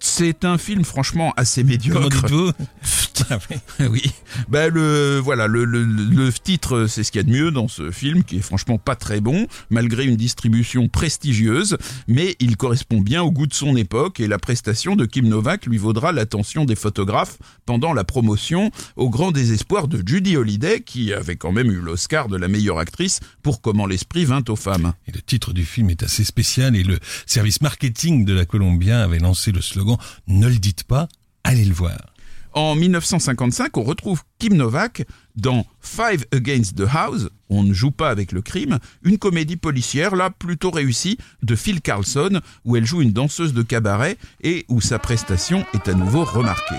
C'est 0.00 0.44
un 0.44 0.58
film 0.58 0.84
franchement 0.84 1.32
assez 1.36 1.64
médiocre. 1.64 2.26
oui. 3.80 4.02
Ben 4.48 4.72
le 4.72 5.20
voilà 5.22 5.46
le, 5.46 5.64
le, 5.64 5.84
le 5.84 6.32
titre 6.32 6.86
c'est 6.88 7.04
ce 7.04 7.12
qu'il 7.12 7.20
y 7.20 7.24
a 7.24 7.26
de 7.26 7.30
mieux 7.30 7.50
dans 7.50 7.68
ce 7.68 7.90
film 7.90 8.24
qui 8.24 8.38
est 8.38 8.42
franchement 8.42 8.78
pas 8.78 8.96
très 8.96 9.20
bon 9.20 9.46
malgré 9.70 10.04
une 10.04 10.16
distribution 10.16 10.88
prestigieuse 10.88 11.76
mais 12.08 12.36
il 12.40 12.56
correspond 12.56 13.00
bien 13.00 13.22
au 13.22 13.30
goût 13.30 13.46
de 13.46 13.54
son 13.54 13.76
époque 13.76 14.20
et 14.20 14.26
la 14.26 14.38
prestation 14.38 14.96
de 14.96 15.06
Kim 15.06 15.28
Novak 15.28 15.66
lui 15.66 15.78
vaudra 15.78 16.12
l'attention 16.12 16.64
des 16.64 16.74
photographes 16.74 17.38
pendant 17.64 17.92
la 17.92 18.04
promotion 18.04 18.70
au 18.96 19.08
grand 19.08 19.30
désespoir 19.30 19.88
de 19.88 20.02
Judy 20.04 20.36
Holliday 20.36 20.80
qui 20.80 21.12
avait 21.12 21.36
quand 21.36 21.52
même 21.52 21.70
eu 21.70 21.80
l'Oscar 21.80 22.28
de 22.28 22.36
la 22.36 22.48
meilleure 22.48 22.78
actrice 22.78 23.20
pour 23.42 23.60
Comment 23.62 23.86
l'esprit 23.86 24.24
vint 24.24 24.42
aux 24.48 24.56
femmes. 24.56 24.92
Et 25.06 25.12
le 25.12 25.22
titre 25.22 25.52
du 25.52 25.64
film 25.64 25.88
est 25.88 26.02
assez 26.02 26.24
spécial 26.24 26.74
et 26.74 26.82
le 26.82 26.98
service 27.26 27.60
marketing 27.60 28.24
de 28.24 28.34
la 28.34 28.44
Columbia 28.44 29.02
avait 29.04 29.20
lancé 29.20 29.52
le 29.52 29.60
slogan 29.62 29.96
Ne 30.26 30.48
le 30.48 30.58
dites 30.58 30.84
pas, 30.84 31.08
allez 31.44 31.64
le 31.64 31.74
voir. 31.74 32.12
En 32.54 32.74
1955, 32.74 33.76
on 33.78 33.82
retrouve 33.82 34.22
Kim 34.38 34.54
Novak 34.54 35.06
dans 35.36 35.64
Five 35.80 36.26
Against 36.32 36.76
the 36.76 36.86
House, 36.92 37.28
on 37.48 37.62
ne 37.62 37.72
joue 37.72 37.90
pas 37.90 38.10
avec 38.10 38.32
le 38.32 38.42
crime, 38.42 38.78
une 39.02 39.16
comédie 39.16 39.56
policière 39.56 40.14
là 40.14 40.28
plutôt 40.28 40.70
réussie 40.70 41.16
de 41.42 41.56
Phil 41.56 41.80
Carlson 41.80 42.40
où 42.66 42.76
elle 42.76 42.84
joue 42.84 43.00
une 43.00 43.12
danseuse 43.12 43.54
de 43.54 43.62
cabaret 43.62 44.18
et 44.42 44.66
où 44.68 44.82
sa 44.82 44.98
prestation 44.98 45.64
est 45.72 45.88
à 45.88 45.94
nouveau 45.94 46.24
remarquée. 46.24 46.76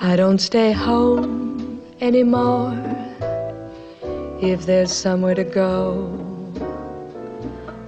I 0.00 0.16
don't 0.16 0.38
stay 0.38 0.72
home 0.72 1.80
anymore 2.00 2.74
if 4.42 4.66
there's 4.66 4.90
somewhere 4.90 5.36
to 5.36 5.44
go. 5.44 6.10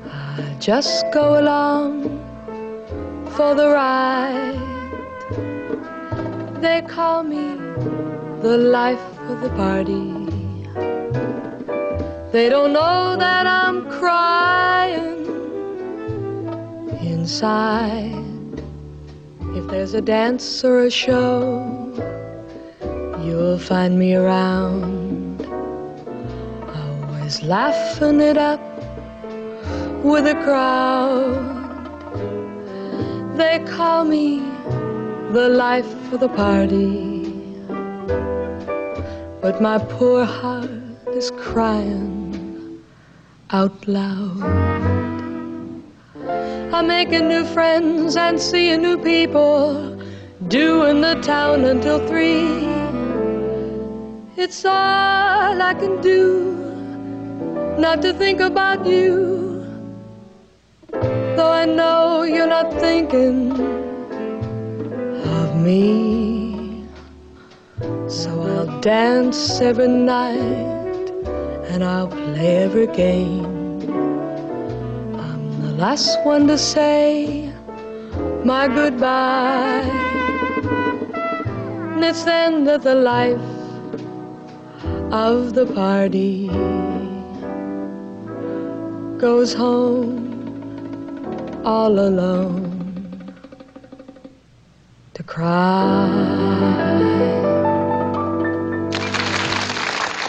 I 0.09 0.57
just 0.61 1.05
go 1.13 1.41
along 1.41 2.05
for 3.35 3.57
the 3.57 3.71
ride. 3.71 4.55
They 6.63 6.81
call 6.83 7.25
me 7.25 7.57
the 8.41 8.57
life 8.57 9.05
of 9.29 9.41
the 9.41 9.51
party. 9.51 10.15
They 12.31 12.49
don't 12.49 12.73
know 12.73 13.17
that 13.19 13.49
I'm 13.49 13.91
crying 13.91 15.27
inside. 17.03 18.15
If 19.57 19.67
there's 19.67 19.95
a 19.95 20.01
dance 20.01 20.65
or 20.65 20.85
a 20.85 20.91
show, 20.91 21.67
you'll 23.25 23.59
find 23.59 23.99
me 23.99 24.15
around. 24.15 25.04
Always 27.35 27.49
laughing 27.49 28.21
it 28.21 28.37
up 28.37 28.61
with 30.05 30.27
a 30.27 30.35
crowd. 30.45 31.35
They 33.37 33.59
call 33.67 34.05
me 34.05 34.39
the 35.33 35.49
life 35.49 36.13
of 36.13 36.21
the 36.21 36.29
party. 36.29 37.25
But 39.41 39.61
my 39.61 39.79
poor 39.79 40.25
heart 40.25 40.71
is 41.09 41.33
crying 41.33 42.81
out 43.51 43.89
loud. 43.89 44.43
I'm 46.73 46.87
making 46.87 47.29
new 47.29 47.45
friends 47.47 48.17
and 48.17 48.41
seeing 48.41 48.83
new 48.83 48.99
people, 48.99 49.99
doing 50.47 51.01
the 51.01 51.15
town 51.23 51.65
until 51.65 51.99
three. 52.07 52.69
It's 54.37 54.65
all 54.65 55.63
I 55.63 55.75
can 55.75 56.01
do 56.01 56.64
not 57.79 58.03
to 58.03 58.13
think 58.13 58.41
about 58.41 58.87
you. 58.87 59.65
Though 60.91 61.51
I 61.51 61.65
know 61.65 62.23
you're 62.23 62.47
not 62.47 62.73
thinking 62.75 63.51
of 65.41 65.57
me. 65.57 66.85
So 68.09 68.31
I'll 68.43 68.81
dance 68.81 69.61
every 69.61 69.89
night 69.89 71.11
and 71.71 71.83
I'll 71.83 72.09
play 72.09 72.59
every 72.59 72.87
game 72.87 73.45
I'm 75.19 75.63
the 75.63 75.73
last 75.73 76.23
one 76.25 76.47
to 76.47 76.57
say 76.59 77.53
my 78.45 78.69
goodbye. 78.69 79.89
And 81.95 82.05
it's 82.05 82.25
then 82.25 82.65
that 82.65 82.83
the 82.83 82.95
life 82.95 83.41
of 85.11 85.55
the 85.55 85.65
party 85.65 86.51
goes 89.25 89.55
home 89.55 90.13
all 91.65 91.99
alone 91.99 92.61
to 95.15 95.23
cry. 95.23 96.11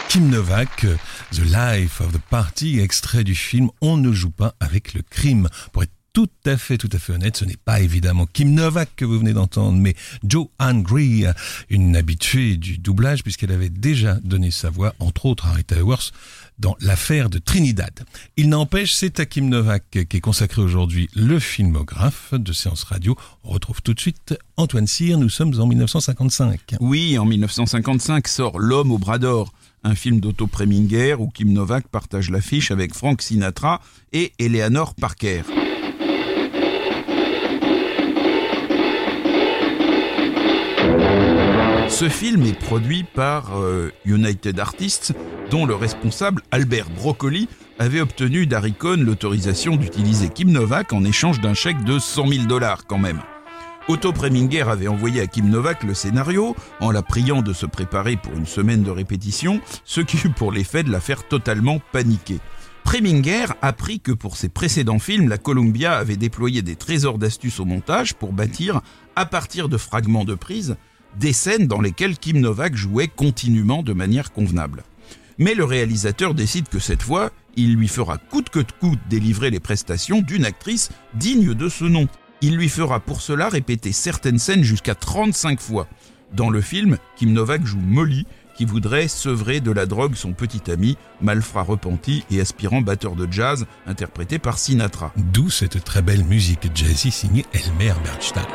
Kim 0.08 0.30
Novak, 0.30 0.86
The 1.30 1.44
Life 1.44 2.00
of 2.00 2.12
the 2.12 2.22
Party, 2.30 2.80
extrait 2.80 3.22
du 3.22 3.34
film 3.34 3.68
On 3.82 3.98
ne 3.98 4.12
joue 4.12 4.30
pas 4.30 4.54
avec 4.60 4.94
le 4.94 5.02
crime. 5.02 5.50
Pour 5.72 5.82
être 5.82 5.92
tout 6.16 6.30
à 6.46 6.56
fait, 6.56 6.78
tout 6.78 6.88
à 6.92 6.98
fait 6.98 7.12
honnête, 7.12 7.36
ce 7.36 7.44
n'est 7.44 7.58
pas 7.62 7.80
évidemment 7.80 8.24
Kim 8.24 8.54
Novak 8.54 8.88
que 8.96 9.04
vous 9.04 9.18
venez 9.18 9.34
d'entendre, 9.34 9.78
mais 9.78 9.94
Joanne 10.26 10.82
Greer, 10.82 11.34
une 11.68 11.94
habituée 11.94 12.56
du 12.56 12.78
doublage 12.78 13.22
puisqu'elle 13.22 13.52
avait 13.52 13.68
déjà 13.68 14.14
donné 14.24 14.50
sa 14.50 14.70
voix, 14.70 14.94
entre 14.98 15.26
autres 15.26 15.46
à 15.46 15.52
Rita 15.52 15.76
Hayworth, 15.76 16.14
dans 16.58 16.76
l'affaire 16.80 17.30
de 17.30 17.38
Trinidad. 17.38 18.04
Il 18.36 18.48
n'empêche, 18.48 18.94
c'est 18.94 19.20
à 19.20 19.26
Kim 19.26 19.48
Novak 19.48 19.84
qui 20.08 20.16
est 20.16 20.20
consacré 20.20 20.62
aujourd'hui 20.62 21.08
le 21.14 21.38
filmographe 21.38 22.34
de 22.34 22.52
séance 22.52 22.84
radio. 22.84 23.16
On 23.44 23.50
retrouve 23.50 23.82
tout 23.82 23.94
de 23.94 24.00
suite 24.00 24.38
Antoine 24.56 24.86
Cyr, 24.86 25.18
nous 25.18 25.28
sommes 25.28 25.58
en 25.60 25.66
1955. 25.66 26.76
Oui, 26.80 27.18
en 27.18 27.24
1955 27.24 28.28
sort 28.28 28.58
L'homme 28.58 28.92
au 28.92 28.98
bras 28.98 29.18
d'or 29.18 29.52
un 29.84 29.94
film 29.94 30.20
d'Otto 30.20 30.48
Preminger 30.48 31.14
où 31.14 31.28
Kim 31.28 31.52
Novak 31.52 31.86
partage 31.88 32.30
l'affiche 32.30 32.70
avec 32.72 32.92
Frank 32.92 33.22
Sinatra 33.22 33.80
et 34.12 34.32
Eleanor 34.38 34.94
Parker. 34.96 35.42
Ce 41.98 42.10
film 42.10 42.42
est 42.42 42.52
produit 42.52 43.04
par 43.04 43.58
euh, 43.58 43.90
United 44.04 44.60
Artists, 44.60 45.14
dont 45.50 45.64
le 45.64 45.74
responsable 45.74 46.42
Albert 46.50 46.90
Broccoli 46.90 47.48
avait 47.78 48.02
obtenu 48.02 48.46
d'Harry 48.46 48.74
l'autorisation 48.98 49.76
d'utiliser 49.76 50.28
Kim 50.28 50.50
Novak 50.50 50.92
en 50.92 51.04
échange 51.04 51.40
d'un 51.40 51.54
chèque 51.54 51.82
de 51.84 51.98
100 51.98 52.28
000 52.28 52.44
dollars 52.44 52.86
quand 52.86 52.98
même. 52.98 53.22
Otto 53.88 54.12
Preminger 54.12 54.68
avait 54.68 54.88
envoyé 54.88 55.22
à 55.22 55.26
Kim 55.26 55.48
Novak 55.48 55.84
le 55.84 55.94
scénario 55.94 56.54
en 56.80 56.90
la 56.90 57.00
priant 57.00 57.40
de 57.40 57.54
se 57.54 57.64
préparer 57.64 58.18
pour 58.18 58.34
une 58.34 58.44
semaine 58.44 58.82
de 58.82 58.90
répétition, 58.90 59.62
ce 59.86 60.02
qui 60.02 60.18
eut 60.18 60.28
pour 60.28 60.52
l'effet 60.52 60.82
de 60.82 60.92
la 60.92 61.00
faire 61.00 61.26
totalement 61.26 61.80
paniquer. 61.92 62.40
Preminger 62.84 63.46
apprit 63.62 64.00
que 64.00 64.12
pour 64.12 64.36
ses 64.36 64.50
précédents 64.50 64.98
films, 64.98 65.30
la 65.30 65.38
Columbia 65.38 65.96
avait 65.96 66.18
déployé 66.18 66.60
des 66.60 66.76
trésors 66.76 67.16
d'astuces 67.16 67.58
au 67.58 67.64
montage 67.64 68.12
pour 68.12 68.34
bâtir, 68.34 68.82
à 69.16 69.24
partir 69.24 69.70
de 69.70 69.78
fragments 69.78 70.26
de 70.26 70.34
prise, 70.34 70.76
des 71.18 71.32
scènes 71.32 71.66
dans 71.66 71.80
lesquelles 71.80 72.18
Kim 72.18 72.40
Novak 72.40 72.74
jouait 72.74 73.08
continuellement 73.08 73.82
de 73.82 73.92
manière 73.92 74.32
convenable. 74.32 74.84
Mais 75.38 75.54
le 75.54 75.64
réalisateur 75.64 76.34
décide 76.34 76.68
que 76.68 76.78
cette 76.78 77.02
fois, 77.02 77.30
il 77.56 77.74
lui 77.74 77.88
fera 77.88 78.18
coûte 78.18 78.50
que 78.50 78.60
coûte 78.80 78.98
délivrer 79.08 79.50
les 79.50 79.60
prestations 79.60 80.20
d'une 80.20 80.44
actrice 80.44 80.90
digne 81.14 81.54
de 81.54 81.68
ce 81.68 81.84
nom. 81.84 82.08
Il 82.42 82.56
lui 82.56 82.68
fera 82.68 83.00
pour 83.00 83.20
cela 83.20 83.48
répéter 83.48 83.92
certaines 83.92 84.38
scènes 84.38 84.62
jusqu'à 84.62 84.94
35 84.94 85.60
fois. 85.60 85.88
Dans 86.32 86.50
le 86.50 86.60
film, 86.60 86.98
Kim 87.16 87.32
Novak 87.32 87.64
joue 87.64 87.80
Molly, 87.80 88.26
qui 88.56 88.64
voudrait 88.64 89.08
sevrer 89.08 89.60
de 89.60 89.70
la 89.70 89.86
drogue 89.86 90.14
son 90.14 90.32
petit 90.32 90.70
ami, 90.70 90.96
malfrat 91.20 91.62
repenti 91.62 92.24
et 92.30 92.40
aspirant 92.40 92.80
batteur 92.80 93.14
de 93.14 93.30
jazz, 93.30 93.66
interprété 93.86 94.38
par 94.38 94.58
Sinatra. 94.58 95.12
D'où 95.16 95.50
cette 95.50 95.84
très 95.84 96.02
belle 96.02 96.24
musique 96.24 96.70
jazzy 96.74 97.10
signée 97.10 97.44
Elmer 97.52 97.94
Bernstein. 98.02 98.46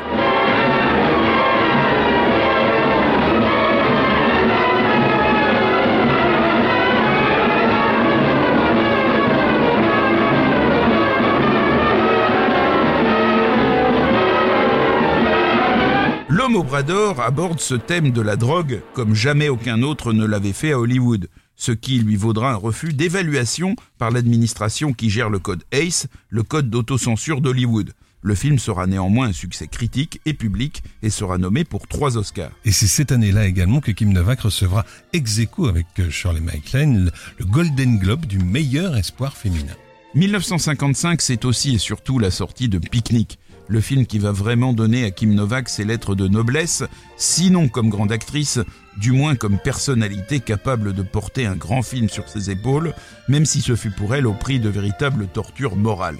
Aborde 16.74 17.60
ce 17.60 17.74
thème 17.74 18.12
de 18.12 18.22
la 18.22 18.36
drogue 18.36 18.80
comme 18.94 19.14
jamais 19.14 19.50
aucun 19.50 19.82
autre 19.82 20.14
ne 20.14 20.24
l'avait 20.24 20.54
fait 20.54 20.72
à 20.72 20.78
Hollywood, 20.78 21.28
ce 21.54 21.70
qui 21.70 21.98
lui 21.98 22.16
vaudra 22.16 22.52
un 22.52 22.56
refus 22.56 22.94
d'évaluation 22.94 23.76
par 23.98 24.10
l'administration 24.10 24.94
qui 24.94 25.10
gère 25.10 25.28
le 25.28 25.38
code 25.38 25.64
ACE, 25.70 26.06
le 26.30 26.42
code 26.42 26.70
d'autocensure 26.70 27.42
d'Hollywood. 27.42 27.92
Le 28.22 28.34
film 28.34 28.58
sera 28.58 28.86
néanmoins 28.86 29.28
un 29.28 29.32
succès 29.32 29.66
critique 29.66 30.22
et 30.24 30.32
public 30.32 30.82
et 31.02 31.10
sera 31.10 31.36
nommé 31.36 31.64
pour 31.64 31.88
trois 31.88 32.16
Oscars. 32.16 32.52
Et 32.64 32.72
c'est 32.72 32.86
cette 32.86 33.12
année-là 33.12 33.46
également 33.46 33.80
que 33.80 33.90
Kim 33.90 34.10
Novak 34.10 34.40
recevra 34.40 34.86
ex 35.12 35.40
aequo 35.40 35.66
avec 35.66 35.86
euh, 35.98 36.08
Shirley 36.08 36.40
MacLaine 36.40 37.10
le 37.38 37.44
Golden 37.44 37.98
Globe 37.98 38.24
du 38.24 38.38
meilleur 38.38 38.96
espoir 38.96 39.36
féminin. 39.36 39.74
1955, 40.14 41.20
c'est 41.20 41.44
aussi 41.44 41.74
et 41.74 41.78
surtout 41.78 42.18
la 42.18 42.30
sortie 42.30 42.68
de 42.68 42.78
Picnic, 42.78 43.38
le 43.68 43.80
film 43.80 44.06
qui 44.06 44.18
va 44.18 44.32
vraiment 44.32 44.72
donner 44.72 45.04
à 45.04 45.10
Kim 45.10 45.34
Novak 45.34 45.68
ses 45.68 45.84
lettres 45.84 46.14
de 46.14 46.28
noblesse, 46.28 46.84
sinon 47.16 47.68
comme 47.68 47.88
grande 47.88 48.12
actrice, 48.12 48.58
du 48.96 49.12
moins 49.12 49.34
comme 49.34 49.58
personnalité 49.58 50.40
capable 50.40 50.92
de 50.92 51.02
porter 51.02 51.46
un 51.46 51.56
grand 51.56 51.82
film 51.82 52.08
sur 52.08 52.28
ses 52.28 52.50
épaules, 52.50 52.94
même 53.28 53.46
si 53.46 53.60
ce 53.60 53.76
fut 53.76 53.90
pour 53.90 54.14
elle 54.14 54.26
au 54.26 54.34
prix 54.34 54.60
de 54.60 54.68
véritables 54.68 55.26
tortures 55.26 55.76
morales. 55.76 56.18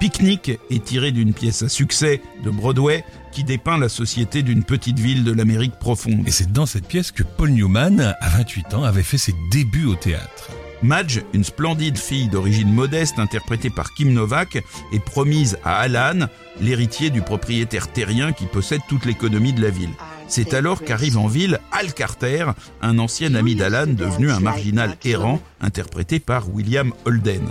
Picnic 0.00 0.50
est 0.70 0.84
tiré 0.84 1.12
d'une 1.12 1.32
pièce 1.32 1.62
à 1.62 1.68
succès 1.68 2.20
de 2.44 2.50
Broadway 2.50 3.04
qui 3.32 3.44
dépeint 3.44 3.78
la 3.78 3.88
société 3.88 4.42
d'une 4.42 4.64
petite 4.64 4.98
ville 4.98 5.24
de 5.24 5.32
l'Amérique 5.32 5.78
profonde. 5.78 6.26
Et 6.26 6.30
c'est 6.30 6.52
dans 6.52 6.66
cette 6.66 6.86
pièce 6.86 7.10
que 7.10 7.22
Paul 7.22 7.50
Newman, 7.50 8.14
à 8.20 8.28
28 8.28 8.74
ans, 8.74 8.84
avait 8.84 9.02
fait 9.02 9.18
ses 9.18 9.34
débuts 9.50 9.86
au 9.86 9.94
théâtre. 9.94 10.50
Madge, 10.82 11.22
une 11.32 11.44
splendide 11.44 11.98
fille 11.98 12.28
d'origine 12.28 12.72
modeste 12.72 13.18
interprétée 13.18 13.70
par 13.70 13.94
Kim 13.94 14.12
Novak, 14.12 14.56
est 14.92 15.04
promise 15.04 15.58
à 15.64 15.76
Alan, 15.76 16.26
l'héritier 16.60 17.10
du 17.10 17.22
propriétaire 17.22 17.92
terrien 17.92 18.32
qui 18.32 18.46
possède 18.46 18.80
toute 18.88 19.04
l'économie 19.04 19.52
de 19.52 19.62
la 19.62 19.70
ville. 19.70 19.92
C'est 20.26 20.54
alors 20.54 20.82
qu'arrive 20.82 21.18
en 21.18 21.26
ville 21.26 21.60
Al 21.72 21.92
Carter, 21.92 22.46
un 22.82 22.98
ancien 22.98 23.34
ami 23.34 23.54
d'Alan 23.54 23.86
devenu 23.88 24.30
un 24.30 24.40
marginal 24.40 24.96
errant, 25.04 25.40
interprété 25.60 26.18
par 26.18 26.52
William 26.52 26.92
Holden. 27.04 27.50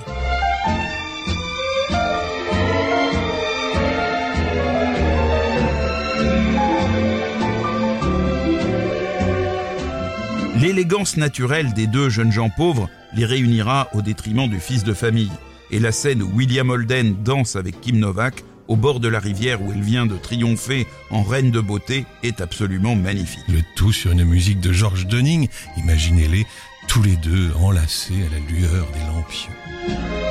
L'élégance 10.63 11.17
naturelle 11.17 11.73
des 11.73 11.87
deux 11.87 12.07
jeunes 12.07 12.31
gens 12.31 12.49
pauvres 12.49 12.89
les 13.13 13.25
réunira 13.25 13.89
au 13.93 14.01
détriment 14.01 14.47
du 14.47 14.61
fils 14.61 14.85
de 14.85 14.93
famille. 14.93 15.29
Et 15.71 15.79
la 15.79 15.91
scène 15.91 16.23
où 16.23 16.31
William 16.33 16.69
Holden 16.69 17.21
danse 17.21 17.57
avec 17.57 17.81
Kim 17.81 17.99
Novak 17.99 18.45
au 18.69 18.77
bord 18.77 19.01
de 19.01 19.09
la 19.09 19.19
rivière 19.19 19.61
où 19.61 19.73
elle 19.73 19.81
vient 19.81 20.05
de 20.05 20.15
triompher 20.15 20.87
en 21.09 21.21
reine 21.21 21.51
de 21.51 21.59
beauté 21.59 22.05
est 22.23 22.39
absolument 22.39 22.95
magnifique. 22.95 23.43
Le 23.49 23.59
tout 23.75 23.91
sur 23.91 24.13
une 24.13 24.23
musique 24.23 24.61
de 24.61 24.71
George 24.71 25.05
Dunning. 25.05 25.49
Imaginez-les 25.75 26.47
tous 26.87 27.03
les 27.03 27.17
deux 27.17 27.51
enlacés 27.59 28.23
à 28.25 28.33
la 28.33 28.39
lueur 28.39 28.87
des 28.93 29.05
lampions. 29.13 30.22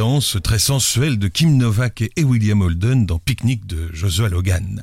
Danse 0.00 0.38
très 0.42 0.58
sensuelle 0.58 1.18
de 1.18 1.28
Kim 1.28 1.58
Novak 1.58 2.04
et 2.16 2.24
William 2.24 2.62
Holden 2.62 3.04
dans 3.04 3.18
Picnic 3.18 3.66
de 3.66 3.90
Joshua 3.92 4.30
Logan. 4.30 4.82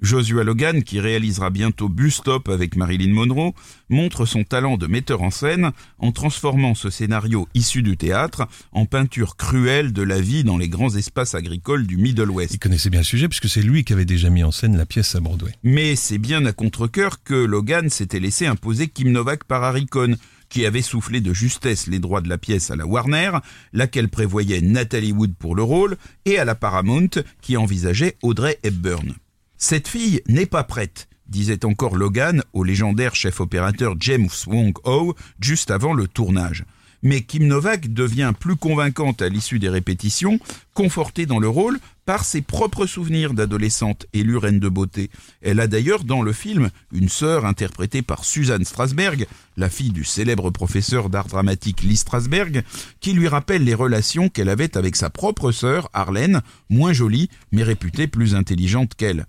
Joshua 0.00 0.44
Logan, 0.44 0.84
qui 0.84 1.00
réalisera 1.00 1.50
bientôt 1.50 1.88
Bus 1.88 2.14
Stop 2.14 2.48
avec 2.48 2.76
Marilyn 2.76 3.12
Monroe, 3.12 3.54
montre 3.88 4.24
son 4.24 4.44
talent 4.44 4.76
de 4.76 4.86
metteur 4.86 5.22
en 5.22 5.32
scène 5.32 5.72
en 5.98 6.12
transformant 6.12 6.76
ce 6.76 6.90
scénario 6.90 7.48
issu 7.54 7.82
du 7.82 7.96
théâtre 7.96 8.46
en 8.70 8.86
peinture 8.86 9.34
cruelle 9.36 9.92
de 9.92 10.02
la 10.02 10.20
vie 10.20 10.44
dans 10.44 10.58
les 10.58 10.68
grands 10.68 10.94
espaces 10.94 11.34
agricoles 11.34 11.88
du 11.88 11.96
Middle 11.96 12.30
West. 12.30 12.54
Il 12.54 12.60
connaissait 12.60 12.90
bien 12.90 13.00
le 13.00 13.04
sujet 13.04 13.28
puisque 13.28 13.48
c'est 13.48 13.62
lui 13.62 13.82
qui 13.82 13.92
avait 13.92 14.04
déjà 14.04 14.30
mis 14.30 14.44
en 14.44 14.52
scène 14.52 14.76
la 14.76 14.86
pièce 14.86 15.16
à 15.16 15.20
Broadway. 15.20 15.56
Mais 15.64 15.96
c'est 15.96 16.18
bien 16.18 16.46
à 16.46 16.52
contre-cœur 16.52 17.24
que 17.24 17.34
Logan 17.34 17.90
s'était 17.90 18.20
laissé 18.20 18.46
imposer 18.46 18.86
Kim 18.86 19.10
Novak 19.10 19.42
par 19.42 19.64
Harry 19.64 19.86
Cohn, 19.86 20.16
qui 20.52 20.66
avait 20.66 20.82
soufflé 20.82 21.22
de 21.22 21.32
justesse 21.32 21.86
les 21.86 21.98
droits 21.98 22.20
de 22.20 22.28
la 22.28 22.36
pièce 22.36 22.70
à 22.70 22.76
la 22.76 22.86
Warner, 22.86 23.30
laquelle 23.72 24.10
prévoyait 24.10 24.60
Natalie 24.60 25.12
Wood 25.12 25.34
pour 25.34 25.56
le 25.56 25.62
rôle, 25.62 25.96
et 26.26 26.38
à 26.38 26.44
la 26.44 26.54
Paramount, 26.54 27.08
qui 27.40 27.56
envisageait 27.56 28.18
Audrey 28.22 28.58
Hepburn. 28.62 29.14
Cette 29.56 29.88
fille 29.88 30.20
n'est 30.28 30.44
pas 30.44 30.62
prête, 30.62 31.08
disait 31.26 31.64
encore 31.64 31.96
Logan 31.96 32.42
au 32.52 32.64
légendaire 32.64 33.14
chef 33.14 33.40
opérateur 33.40 33.94
James 33.98 34.28
Wong 34.46 34.74
Ho 34.84 35.14
juste 35.40 35.70
avant 35.70 35.94
le 35.94 36.06
tournage. 36.06 36.64
Mais 37.02 37.22
Kim 37.22 37.46
Novak 37.46 37.94
devient 37.94 38.34
plus 38.38 38.56
convaincante 38.56 39.22
à 39.22 39.30
l'issue 39.30 39.58
des 39.58 39.70
répétitions, 39.70 40.38
confortée 40.74 41.24
dans 41.24 41.38
le 41.38 41.48
rôle 41.48 41.78
par 42.04 42.24
ses 42.24 42.42
propres 42.42 42.86
souvenirs 42.86 43.34
d'adolescente 43.34 44.06
élue 44.12 44.36
reine 44.36 44.60
de 44.60 44.68
beauté. 44.68 45.10
Elle 45.40 45.60
a 45.60 45.66
d'ailleurs 45.66 46.04
dans 46.04 46.22
le 46.22 46.32
film 46.32 46.70
une 46.92 47.08
sœur 47.08 47.46
interprétée 47.46 48.02
par 48.02 48.24
Suzanne 48.24 48.64
Strasberg, 48.64 49.26
la 49.56 49.68
fille 49.68 49.92
du 49.92 50.04
célèbre 50.04 50.50
professeur 50.50 51.08
d'art 51.08 51.28
dramatique 51.28 51.82
Lee 51.82 51.96
Strasberg, 51.96 52.64
qui 53.00 53.12
lui 53.12 53.28
rappelle 53.28 53.64
les 53.64 53.74
relations 53.74 54.28
qu'elle 54.28 54.48
avait 54.48 54.76
avec 54.76 54.96
sa 54.96 55.10
propre 55.10 55.52
sœur, 55.52 55.88
Arlène, 55.92 56.42
moins 56.70 56.92
jolie, 56.92 57.28
mais 57.52 57.62
réputée 57.62 58.06
plus 58.06 58.34
intelligente 58.34 58.94
qu'elle. 58.96 59.26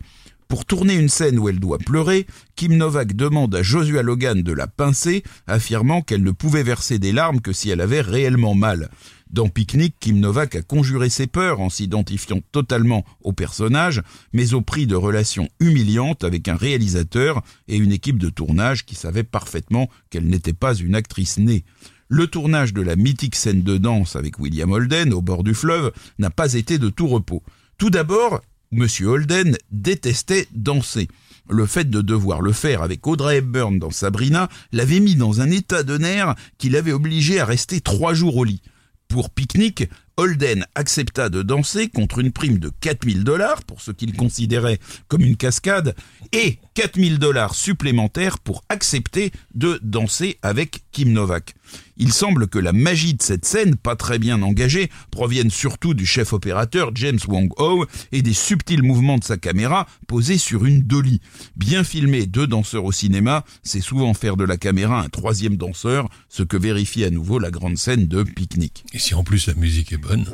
Pour 0.54 0.66
tourner 0.66 0.94
une 0.94 1.10
scène 1.10 1.40
où 1.40 1.50
elle 1.50 1.60
doit 1.60 1.80
pleurer, 1.80 2.28
Kim 2.56 2.78
Novak 2.78 3.16
demande 3.16 3.56
à 3.56 3.64
Joshua 3.64 4.04
Logan 4.04 4.44
de 4.44 4.54
la 4.54 4.68
pincer, 4.68 5.24
affirmant 5.48 6.04
qu'elle 6.04 6.22
ne 6.22 6.30
pouvait 6.30 6.62
verser 6.62 7.00
des 7.00 7.12
larmes 7.12 7.42
que 7.42 7.54
si 7.54 7.72
elle 7.72 7.82
avait 7.82 8.02
réellement 8.02 8.54
mal. 8.54 8.92
Dans 9.34 9.50
Picnic, 9.50 9.96
Kim 10.00 10.20
Novak 10.20 10.56
a 10.56 10.62
conjuré 10.62 11.10
ses 11.10 11.26
peurs 11.26 11.60
en 11.60 11.72
s'identifiant 11.72 12.42
totalement 12.52 13.04
au 13.24 13.34
personnage, 13.34 14.04
mais 14.32 14.54
au 14.54 14.62
prix 14.62 14.86
de 14.86 14.96
relations 14.96 15.50
humiliantes 15.60 16.24
avec 16.24 16.48
un 16.48 16.56
réalisateur 16.56 17.42
et 17.68 17.78
une 17.78 17.92
équipe 17.92 18.20
de 18.20 18.30
tournage 18.30 18.86
qui 18.86 18.94
savait 18.94 19.24
parfaitement 19.24 19.90
qu'elle 20.12 20.28
n'était 20.28 20.54
pas 20.54 20.76
une 20.76 20.94
actrice 20.94 21.40
née. 21.40 21.66
Le 22.10 22.28
tournage 22.28 22.74
de 22.74 22.84
la 22.84 22.96
mythique 22.96 23.36
scène 23.36 23.64
de 23.64 23.78
danse 23.78 24.16
avec 24.16 24.38
William 24.38 24.72
Holden 24.72 25.14
au 25.14 25.24
bord 25.24 25.44
du 25.44 25.56
fleuve 25.56 25.92
n'a 26.20 26.30
pas 26.30 26.54
été 26.54 26.78
de 26.78 26.90
tout 26.90 27.08
repos. 27.08 27.42
Tout 27.80 27.90
d'abord, 27.90 28.40
Monsieur 28.72 29.08
Holden 29.08 29.58
détestait 29.72 30.48
danser. 30.54 31.08
Le 31.50 31.66
fait 31.66 31.90
de 31.90 32.02
devoir 32.02 32.42
le 32.42 32.52
faire 32.52 32.84
avec 32.84 33.08
Audrey 33.08 33.38
Hepburn 33.38 33.80
dans 33.80 33.90
Sabrina 33.90 34.48
l'avait 34.72 35.00
mis 35.00 35.16
dans 35.16 35.42
un 35.42 35.50
état 35.50 35.82
de 35.82 35.98
nerfs 35.98 36.36
qui 36.60 36.70
l'avait 36.70 36.92
obligé 36.92 37.40
à 37.40 37.46
rester 37.46 37.82
trois 37.82 38.14
jours 38.14 38.38
au 38.38 38.44
lit. 38.44 38.62
Pour 39.08 39.30
pique-nique, 39.30 39.90
Holden 40.18 40.66
accepta 40.76 41.30
de 41.30 41.42
danser 41.42 41.88
contre 41.90 42.20
une 42.20 42.32
prime 42.32 42.60
de 42.60 42.72
4000 42.82 43.24
dollars 43.24 43.64
pour 43.64 43.82
ce 43.82 43.92
qu'il 43.92 44.16
considérait 44.16 44.80
comme 45.08 45.22
une 45.22 45.38
cascade 45.38 45.96
et 46.32 46.60
4000 46.74 47.20
dollars 47.20 47.56
supplémentaires 47.56 48.40
pour 48.40 48.64
accepter 48.70 49.32
de 49.54 49.80
danser 49.84 50.38
avec 50.42 50.84
Kim 50.92 51.12
Novak. 51.12 51.56
Il 51.98 52.12
semble 52.12 52.48
que 52.48 52.60
la 52.60 52.74
magie 52.74 53.14
de 53.14 53.22
cette 53.22 53.46
scène, 53.46 53.76
pas 53.76 53.96
très 53.96 54.20
bien 54.20 54.42
engagée, 54.42 54.90
provienne 55.12 55.50
surtout 55.50 55.94
du 55.94 56.06
chef 56.06 56.34
opérateur 56.34 56.92
James 56.96 57.20
Wong 57.28 57.52
Ho 57.58 57.86
et 58.12 58.22
des 58.22 58.34
subtils 58.34 58.84
mouvements 58.84 59.18
de 59.18 59.24
sa 59.24 59.38
caméra 59.38 59.88
posée 60.08 60.38
sur 60.38 60.66
une 60.66 60.82
dolly. 60.82 61.22
Bien 61.56 61.84
filmer 61.84 62.26
deux 62.26 62.48
danseurs 62.48 62.86
au 62.86 62.92
cinéma, 62.92 63.44
c'est 63.62 63.82
souvent 63.82 64.14
faire 64.14 64.38
de 64.38 64.44
la 64.44 64.58
caméra 64.58 65.02
un 65.02 65.10
troisième 65.10 65.58
danseur, 65.58 66.10
ce 66.30 66.44
que 66.44 66.58
vérifie 66.58 67.04
à 67.04 67.10
nouveau 67.10 67.40
la 67.40 67.52
grande 67.52 67.78
scène 67.78 68.08
de 68.08 68.24
Picnic. 68.24 68.86
Et 68.94 69.00
si 69.00 69.14
en 69.14 69.24
plus 69.24 69.48
la 69.48 69.54
musique 69.54 69.94
est 69.94 69.98
bonne? 69.98 70.26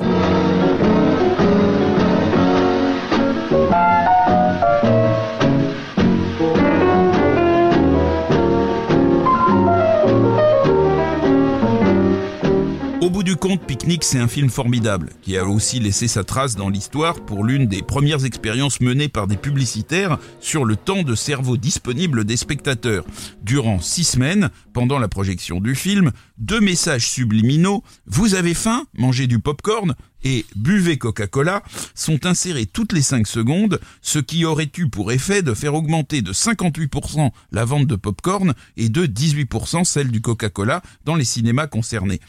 Compte, 13.50 13.66
Picnic, 13.66 14.04
c'est 14.04 14.20
un 14.20 14.28
film 14.28 14.48
formidable 14.48 15.10
qui 15.22 15.36
a 15.36 15.44
aussi 15.44 15.80
laissé 15.80 16.06
sa 16.06 16.22
trace 16.22 16.54
dans 16.54 16.68
l'histoire 16.68 17.16
pour 17.24 17.42
l'une 17.42 17.66
des 17.66 17.82
premières 17.82 18.24
expériences 18.24 18.80
menées 18.80 19.08
par 19.08 19.26
des 19.26 19.36
publicitaires 19.36 20.18
sur 20.38 20.64
le 20.64 20.76
temps 20.76 21.02
de 21.02 21.16
cerveau 21.16 21.56
disponible 21.56 22.24
des 22.24 22.36
spectateurs. 22.36 23.04
Durant 23.42 23.80
six 23.80 24.04
semaines, 24.04 24.50
pendant 24.72 25.00
la 25.00 25.08
projection 25.08 25.58
du 25.58 25.74
film, 25.74 26.12
deux 26.38 26.60
messages 26.60 27.10
subliminaux 27.10 27.82
Vous 28.06 28.36
avez 28.36 28.54
faim 28.54 28.84
Mangez 28.96 29.26
du 29.26 29.40
popcorn 29.40 29.96
et 30.22 30.46
Buvez 30.54 30.96
Coca-Cola 30.96 31.64
sont 31.96 32.26
insérés 32.26 32.66
toutes 32.66 32.92
les 32.92 33.02
5 33.02 33.26
secondes, 33.26 33.80
ce 34.00 34.20
qui 34.20 34.44
aurait 34.44 34.70
eu 34.78 34.88
pour 34.88 35.10
effet 35.10 35.42
de 35.42 35.54
faire 35.54 35.74
augmenter 35.74 36.22
de 36.22 36.32
58% 36.32 37.30
la 37.50 37.64
vente 37.64 37.88
de 37.88 37.96
popcorn 37.96 38.54
et 38.76 38.90
de 38.90 39.06
18% 39.06 39.84
celle 39.84 40.12
du 40.12 40.20
Coca-Cola 40.20 40.82
dans 41.04 41.16
les 41.16 41.24
cinémas 41.24 41.66
concernés. 41.66 42.20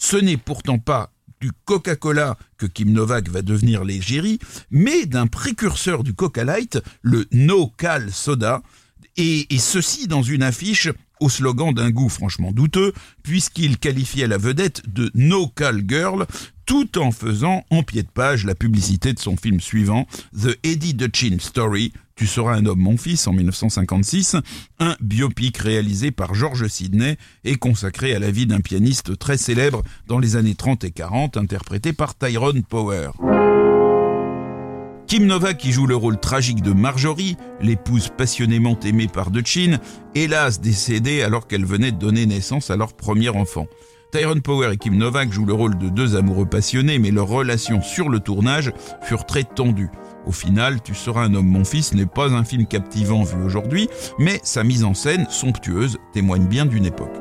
Ce 0.00 0.16
n'est 0.16 0.38
pourtant 0.38 0.78
pas 0.78 1.12
du 1.40 1.52
Coca-Cola 1.66 2.36
que 2.56 2.66
Kim 2.66 2.90
Novak 2.90 3.28
va 3.28 3.42
devenir 3.42 3.84
l'égérie, 3.84 4.38
mais 4.70 5.04
d'un 5.04 5.26
précurseur 5.26 6.02
du 6.02 6.14
Coca 6.14 6.42
Light, 6.42 6.78
le 7.02 7.26
No 7.32 7.68
Cal 7.76 8.10
Soda, 8.10 8.62
et, 9.16 9.54
et 9.54 9.58
ceci 9.58 10.08
dans 10.08 10.22
une 10.22 10.42
affiche 10.42 10.88
au 11.20 11.28
slogan 11.28 11.74
d'un 11.74 11.90
goût 11.90 12.08
franchement 12.08 12.50
douteux, 12.50 12.94
puisqu'il 13.22 13.78
qualifiait 13.78 14.26
la 14.26 14.38
vedette 14.38 14.82
de 14.88 15.10
No 15.14 15.48
Cal 15.48 15.82
Girl, 15.86 16.26
tout 16.70 17.00
en 17.00 17.10
faisant 17.10 17.64
en 17.70 17.82
pied 17.82 18.04
de 18.04 18.08
page 18.08 18.46
la 18.46 18.54
publicité 18.54 19.12
de 19.12 19.18
son 19.18 19.36
film 19.36 19.58
suivant, 19.58 20.06
The 20.40 20.56
Eddie 20.62 20.96
Chin 21.12 21.38
Story, 21.40 21.92
Tu 22.14 22.28
seras 22.28 22.54
un 22.54 22.64
homme 22.64 22.78
mon 22.78 22.96
fils 22.96 23.26
en 23.26 23.32
1956, 23.32 24.36
un 24.78 24.94
biopic 25.00 25.58
réalisé 25.58 26.12
par 26.12 26.32
George 26.32 26.68
Sidney 26.68 27.16
et 27.42 27.56
consacré 27.56 28.14
à 28.14 28.20
la 28.20 28.30
vie 28.30 28.46
d'un 28.46 28.60
pianiste 28.60 29.18
très 29.18 29.36
célèbre 29.36 29.82
dans 30.06 30.20
les 30.20 30.36
années 30.36 30.54
30 30.54 30.84
et 30.84 30.92
40, 30.92 31.36
interprété 31.38 31.92
par 31.92 32.16
Tyrone 32.16 32.62
Power. 32.62 33.10
Kim 35.08 35.26
Nova 35.26 35.54
qui 35.54 35.72
joue 35.72 35.88
le 35.88 35.96
rôle 35.96 36.20
tragique 36.20 36.62
de 36.62 36.72
Marjorie, 36.72 37.36
l'épouse 37.60 38.10
passionnément 38.16 38.78
aimée 38.84 39.08
par 39.08 39.30
Chin, 39.44 39.80
hélas 40.14 40.60
décédée 40.60 41.22
alors 41.22 41.48
qu'elle 41.48 41.64
venait 41.64 41.90
de 41.90 41.98
donner 41.98 42.26
naissance 42.26 42.70
à 42.70 42.76
leur 42.76 42.92
premier 42.92 43.30
enfant. 43.30 43.66
Tyrone 44.10 44.42
Power 44.42 44.72
et 44.72 44.76
Kim 44.76 44.96
Novak 44.96 45.32
jouent 45.32 45.46
le 45.46 45.52
rôle 45.52 45.78
de 45.78 45.88
deux 45.88 46.16
amoureux 46.16 46.46
passionnés, 46.46 46.98
mais 46.98 47.10
leurs 47.10 47.28
relations 47.28 47.80
sur 47.80 48.08
le 48.08 48.20
tournage 48.20 48.72
furent 49.02 49.24
très 49.24 49.44
tendues. 49.44 49.90
Au 50.26 50.32
final, 50.32 50.80
Tu 50.82 50.94
seras 50.94 51.22
un 51.22 51.34
homme 51.34 51.48
mon 51.48 51.64
fils 51.64 51.94
n'est 51.94 52.06
pas 52.06 52.32
un 52.32 52.44
film 52.44 52.66
captivant 52.66 53.22
vu 53.22 53.42
aujourd'hui, 53.42 53.88
mais 54.18 54.40
sa 54.42 54.64
mise 54.64 54.84
en 54.84 54.94
scène, 54.94 55.26
somptueuse, 55.30 55.98
témoigne 56.12 56.46
bien 56.46 56.66
d'une 56.66 56.86
époque. 56.86 57.16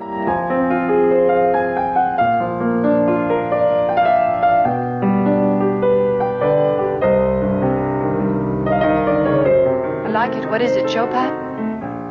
What 10.49 10.63
is 10.63 10.75
it, 10.75 10.89
Chopin? 10.89 11.31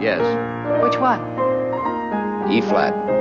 Yes. 0.01 0.23
Which 0.81 0.97
one? 0.99 1.21
E 2.49 2.63
flat. 2.63 3.18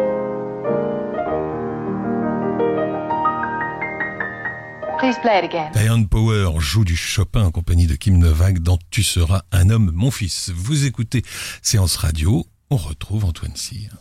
Please 4.98 5.20
play 5.22 5.38
it 5.38 5.46
again. 5.46 5.70
Diane 5.74 6.08
Power 6.08 6.60
joue 6.60 6.84
du 6.84 6.96
Chopin 6.96 7.44
en 7.44 7.52
compagnie 7.52 7.86
de 7.86 7.96
Kim 7.96 8.18
Novak 8.18 8.60
dans 8.60 8.80
Tu 8.90 9.04
seras 9.04 9.44
un 9.52 9.70
homme, 9.70 9.92
mon 9.94 10.10
fils. 10.10 10.50
Vous 10.56 10.86
écoutez 10.86 11.22
Séance 11.62 11.98
Radio. 11.98 12.48
On 12.72 12.78
retrouve 12.78 13.26
Antoine 13.26 13.56
Cyr. 13.56 13.92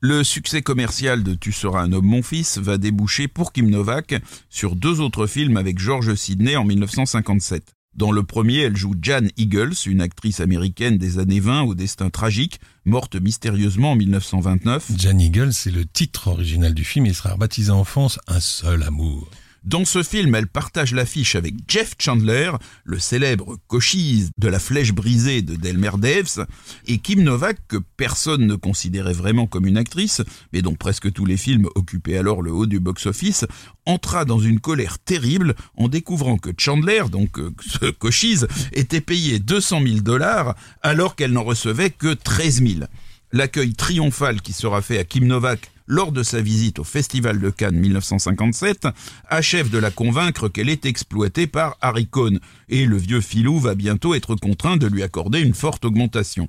Le 0.00 0.22
succès 0.24 0.60
commercial 0.60 1.22
de 1.22 1.32
Tu 1.32 1.52
seras 1.52 1.80
un 1.80 1.92
homme, 1.92 2.04
mon 2.04 2.22
fils 2.22 2.58
va 2.58 2.76
déboucher 2.76 3.28
pour 3.28 3.52
Kim 3.52 3.70
Novak 3.70 4.14
sur 4.50 4.76
deux 4.76 5.00
autres 5.00 5.26
films 5.26 5.56
avec 5.56 5.78
George 5.78 6.14
Sidney 6.14 6.54
en 6.56 6.64
1957. 6.64 7.72
Dans 7.94 8.12
le 8.12 8.22
premier, 8.22 8.60
elle 8.60 8.76
joue 8.76 8.94
Jan 9.00 9.26
Eagles, 9.38 9.72
une 9.86 10.02
actrice 10.02 10.40
américaine 10.40 10.98
des 10.98 11.18
années 11.18 11.40
20 11.40 11.62
au 11.62 11.74
destin 11.74 12.10
tragique, 12.10 12.60
morte 12.84 13.16
mystérieusement 13.16 13.92
en 13.92 13.96
1929. 13.96 14.92
Jan 14.98 15.18
Eagles, 15.18 15.54
c'est 15.54 15.70
le 15.70 15.86
titre 15.86 16.28
original 16.28 16.74
du 16.74 16.84
film. 16.84 17.06
Il 17.06 17.14
sera 17.14 17.36
baptisé 17.36 17.70
en 17.70 17.84
France 17.84 18.18
Un 18.28 18.40
seul 18.40 18.82
amour. 18.82 19.30
Dans 19.66 19.84
ce 19.84 20.04
film, 20.04 20.32
elle 20.36 20.46
partage 20.46 20.94
l'affiche 20.94 21.34
avec 21.34 21.54
Jeff 21.66 21.96
Chandler, 21.98 22.52
le 22.84 23.00
célèbre 23.00 23.56
cochise 23.66 24.30
de 24.38 24.46
la 24.46 24.60
flèche 24.60 24.92
brisée 24.92 25.42
de 25.42 25.56
Delmer 25.56 25.90
Daves, 25.98 26.46
et 26.86 26.98
Kim 26.98 27.24
Novak, 27.24 27.58
que 27.66 27.78
personne 27.96 28.46
ne 28.46 28.54
considérait 28.54 29.12
vraiment 29.12 29.48
comme 29.48 29.66
une 29.66 29.76
actrice, 29.76 30.22
mais 30.52 30.62
dont 30.62 30.76
presque 30.76 31.12
tous 31.12 31.24
les 31.24 31.36
films 31.36 31.66
occupaient 31.74 32.16
alors 32.16 32.42
le 32.42 32.52
haut 32.52 32.66
du 32.66 32.78
box-office, 32.78 33.44
entra 33.86 34.24
dans 34.24 34.38
une 34.38 34.60
colère 34.60 35.00
terrible 35.00 35.56
en 35.76 35.88
découvrant 35.88 36.38
que 36.38 36.50
Chandler, 36.56 37.02
donc 37.10 37.40
euh, 37.40 37.52
ce 37.66 37.90
cochise, 37.90 38.46
était 38.72 39.00
payé 39.00 39.40
200 39.40 39.82
000 39.84 39.98
dollars 39.98 40.54
alors 40.82 41.16
qu'elle 41.16 41.32
n'en 41.32 41.42
recevait 41.42 41.90
que 41.90 42.14
13 42.14 42.62
000. 42.64 42.86
L'accueil 43.32 43.74
triomphal 43.74 44.40
qui 44.42 44.52
sera 44.52 44.80
fait 44.80 44.98
à 44.98 45.04
Kim 45.04 45.26
Novak 45.26 45.72
lors 45.86 46.12
de 46.12 46.22
sa 46.22 46.40
visite 46.40 46.78
au 46.78 46.84
Festival 46.84 47.40
de 47.40 47.50
Cannes 47.50 47.78
1957, 47.78 48.88
achève 49.28 49.70
de 49.70 49.78
la 49.78 49.90
convaincre 49.90 50.48
qu'elle 50.48 50.68
est 50.68 50.86
exploitée 50.86 51.46
par 51.46 51.76
Harry 51.80 52.06
Cohn, 52.06 52.40
et 52.68 52.86
le 52.86 52.96
vieux 52.96 53.20
filou 53.20 53.58
va 53.58 53.74
bientôt 53.74 54.14
être 54.14 54.34
contraint 54.34 54.76
de 54.76 54.86
lui 54.86 55.02
accorder 55.02 55.40
une 55.40 55.54
forte 55.54 55.84
augmentation. 55.84 56.48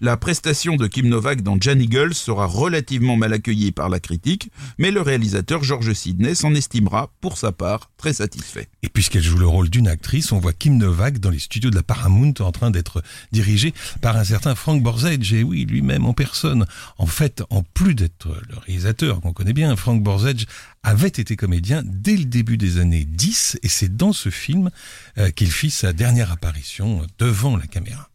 La 0.00 0.18
prestation 0.18 0.76
de 0.76 0.86
Kim 0.86 1.08
Novak 1.08 1.40
dans 1.40 1.58
Jan 1.58 1.78
Eagles 1.78 2.12
sera 2.12 2.44
relativement 2.44 3.16
mal 3.16 3.32
accueillie 3.32 3.72
par 3.72 3.88
la 3.88 3.98
critique, 3.98 4.50
mais 4.76 4.90
le 4.90 5.00
réalisateur 5.00 5.64
George 5.64 5.94
Sidney 5.94 6.34
s'en 6.34 6.54
estimera, 6.54 7.10
pour 7.22 7.38
sa 7.38 7.50
part, 7.50 7.90
très 7.96 8.12
satisfait. 8.12 8.68
Et 8.82 8.90
puisqu'elle 8.90 9.22
joue 9.22 9.38
le 9.38 9.46
rôle 9.46 9.70
d'une 9.70 9.88
actrice, 9.88 10.32
on 10.32 10.38
voit 10.38 10.52
Kim 10.52 10.76
Novak 10.76 11.18
dans 11.18 11.30
les 11.30 11.38
studios 11.38 11.70
de 11.70 11.76
la 11.76 11.82
Paramount 11.82 12.34
en 12.40 12.52
train 12.52 12.70
d'être 12.70 13.02
dirigée 13.32 13.72
par 14.02 14.18
un 14.18 14.24
certain 14.24 14.54
Frank 14.54 14.82
Borzage, 14.82 15.32
et 15.32 15.42
oui, 15.42 15.64
lui-même 15.64 16.04
en 16.04 16.12
personne. 16.12 16.66
En 16.98 17.06
fait, 17.06 17.42
en 17.48 17.62
plus 17.62 17.94
d'être 17.94 18.28
le 18.50 18.58
réalisateur 18.58 19.22
qu'on 19.22 19.32
connaît 19.32 19.54
bien, 19.54 19.76
Frank 19.76 20.02
Borzage 20.02 20.44
avait 20.82 21.08
été 21.08 21.36
comédien 21.36 21.82
dès 21.84 22.18
le 22.18 22.26
début 22.26 22.58
des 22.58 22.78
années 22.78 23.06
10, 23.06 23.60
et 23.62 23.68
c'est 23.68 23.96
dans 23.96 24.12
ce 24.12 24.28
film 24.28 24.70
euh, 25.16 25.30
qu'il 25.30 25.50
fit 25.50 25.70
sa 25.70 25.94
dernière 25.94 26.32
apparition 26.32 27.06
devant 27.18 27.56
la 27.56 27.66
caméra. 27.66 28.10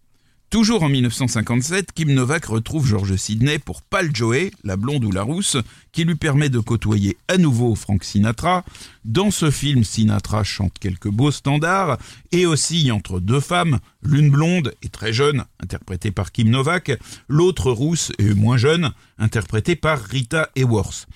Toujours 0.52 0.84
en 0.84 0.90
1957, 0.90 1.94
Kim 1.94 2.12
Novak 2.12 2.44
retrouve 2.44 2.86
George 2.86 3.16
Sidney 3.16 3.58
pour 3.58 3.82
Pal 3.82 4.14
Joey, 4.14 4.52
la 4.66 4.76
blonde 4.76 5.06
ou 5.06 5.12
la 5.14 5.24
rousse, 5.24 5.56
qui 5.94 6.04
lui 6.04 6.16
permet 6.16 6.50
de 6.50 6.60
côtoyer 6.60 7.16
à 7.30 7.38
nouveau 7.38 7.74
Frank 7.74 8.04
Sinatra. 8.04 8.66
Dans 9.06 9.32
ce 9.32 9.50
film, 9.50 9.86
Sinatra 9.86 10.44
chante 10.44 10.78
quelques 10.78 11.08
beaux 11.08 11.32
standards 11.32 11.98
et 12.34 12.46
aussi 12.46 12.92
entre 12.92 13.22
deux 13.22 13.40
femmes, 13.40 13.80
l'une 14.04 14.30
blonde 14.30 14.76
et 14.84 14.90
très 14.90 15.14
jeune, 15.14 15.46
interprétée 15.62 16.12
par 16.12 16.34
Kim 16.34 16.50
Novak, 16.50 17.00
l'autre 17.30 17.72
rousse 17.72 18.12
et 18.20 18.34
moins 18.34 18.58
jeune, 18.58 18.92
interprétée 19.20 19.78
par 19.78 20.02
Rita 20.02 20.50
Hayworth. 20.58 21.08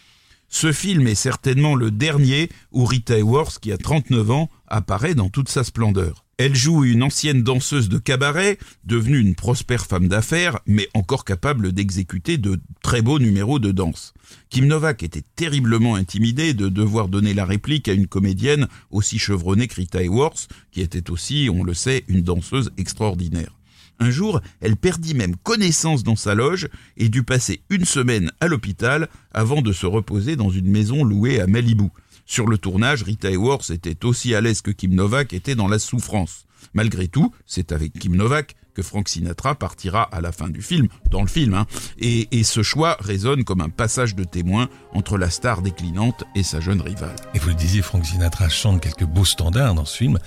Ce 0.48 0.72
film 0.72 1.08
est 1.08 1.14
certainement 1.14 1.76
le 1.76 1.92
dernier 1.92 2.48
où 2.72 2.86
Rita 2.86 3.18
Hayworth, 3.18 3.60
qui 3.60 3.74
a 3.74 3.78
39 3.78 4.32
ans, 4.32 4.50
apparaît 4.68 5.14
dans 5.14 5.28
toute 5.28 5.50
sa 5.50 5.66
splendeur. 5.66 6.25
Elle 6.38 6.54
joue 6.54 6.84
une 6.84 7.02
ancienne 7.02 7.44
danseuse 7.44 7.88
de 7.88 7.98
cabaret, 7.98 8.58
devenue 8.84 9.20
une 9.20 9.36
prospère 9.36 9.86
femme 9.86 10.10
d'affaires, 10.10 10.60
mais 10.66 10.90
encore 10.94 11.24
capable 11.24 11.72
d'exécuter 11.72 12.38
de 12.38 12.60
très 12.84 13.02
beaux 13.02 13.20
numéros 13.20 13.58
de 13.58 13.72
danse. 13.72 14.14
Kim 14.50 14.66
Novak 14.66 15.02
était 15.02 15.24
terriblement 15.38 15.96
intimidée 15.96 16.54
de 16.54 16.68
devoir 16.68 17.08
donner 17.08 17.34
la 17.34 17.46
réplique 17.46 17.88
à 17.88 17.94
une 17.94 18.08
comédienne 18.08 18.68
aussi 18.92 19.18
chevronnée 19.18 19.70
que 19.70 19.76
Rita 19.76 20.02
Hayworth, 20.02 20.50
qui 20.74 20.82
était 20.82 21.10
aussi, 21.10 21.50
on 21.50 21.64
le 21.64 21.74
sait, 21.74 22.04
une 22.10 22.24
danseuse 22.24 22.70
extraordinaire. 22.78 23.56
Un 24.00 24.12
jour, 24.12 24.42
elle 24.60 24.76
perdit 24.76 25.14
même 25.14 25.38
connaissance 25.38 26.04
dans 26.04 26.18
sa 26.18 26.36
loge 26.36 26.68
et 26.98 27.08
dut 27.08 27.24
passer 27.24 27.62
une 27.70 27.86
semaine 27.86 28.30
à 28.42 28.48
l'hôpital 28.48 29.08
avant 29.34 29.62
de 29.62 29.72
se 29.72 29.86
reposer 29.86 30.36
dans 30.36 30.50
une 30.50 30.70
maison 30.70 31.06
louée 31.06 31.40
à 31.40 31.48
Malibu. 31.48 31.92
Sur 32.26 32.48
le 32.48 32.58
tournage, 32.58 33.04
Rita 33.04 33.30
Hayworth 33.30 33.70
était 33.70 34.04
aussi 34.04 34.34
à 34.34 34.42
l'aise 34.42 34.62
que 34.62 34.72
Kim 34.72 34.94
Novak 34.96 35.34
était 35.34 35.56
dans 35.56 35.68
la 35.68 35.80
souffrance. 35.80 36.46
Malgré 36.74 37.08
tout, 37.08 37.32
c'est 37.46 37.72
avec 37.72 37.94
Kim 37.94 38.16
Novak 38.16 38.56
que 38.74 38.82
Frank 38.82 39.08
Sinatra 39.08 39.56
partira 39.56 40.04
à 40.04 40.20
la 40.22 40.32
fin 40.32 40.50
du 40.50 40.62
film, 40.62 40.88
dans 41.10 41.22
le 41.22 41.28
film, 41.28 41.54
hein, 41.54 41.66
et, 41.98 42.28
et, 42.38 42.44
ce 42.44 42.62
choix 42.62 42.98
résonne 43.00 43.46
comme 43.46 43.62
un 43.62 43.70
passage 43.70 44.16
de 44.16 44.26
témoin 44.26 44.68
entre 44.94 45.18
la 45.18 45.30
star 45.30 45.62
déclinante 45.62 46.26
et 46.36 46.44
sa 46.44 46.60
jeune 46.60 46.82
rivale. 46.82 47.16
Et 47.34 47.40
vous 47.40 47.50
le 47.50 47.56
disiez, 47.56 47.82
Frank 47.82 48.06
Sinatra 48.06 48.50
chante 48.50 48.82
quelques 48.82 49.06
beaux 49.06 49.24
standards 49.24 49.76
dans 49.76 49.86
ce 49.86 49.96
film, 49.96 50.20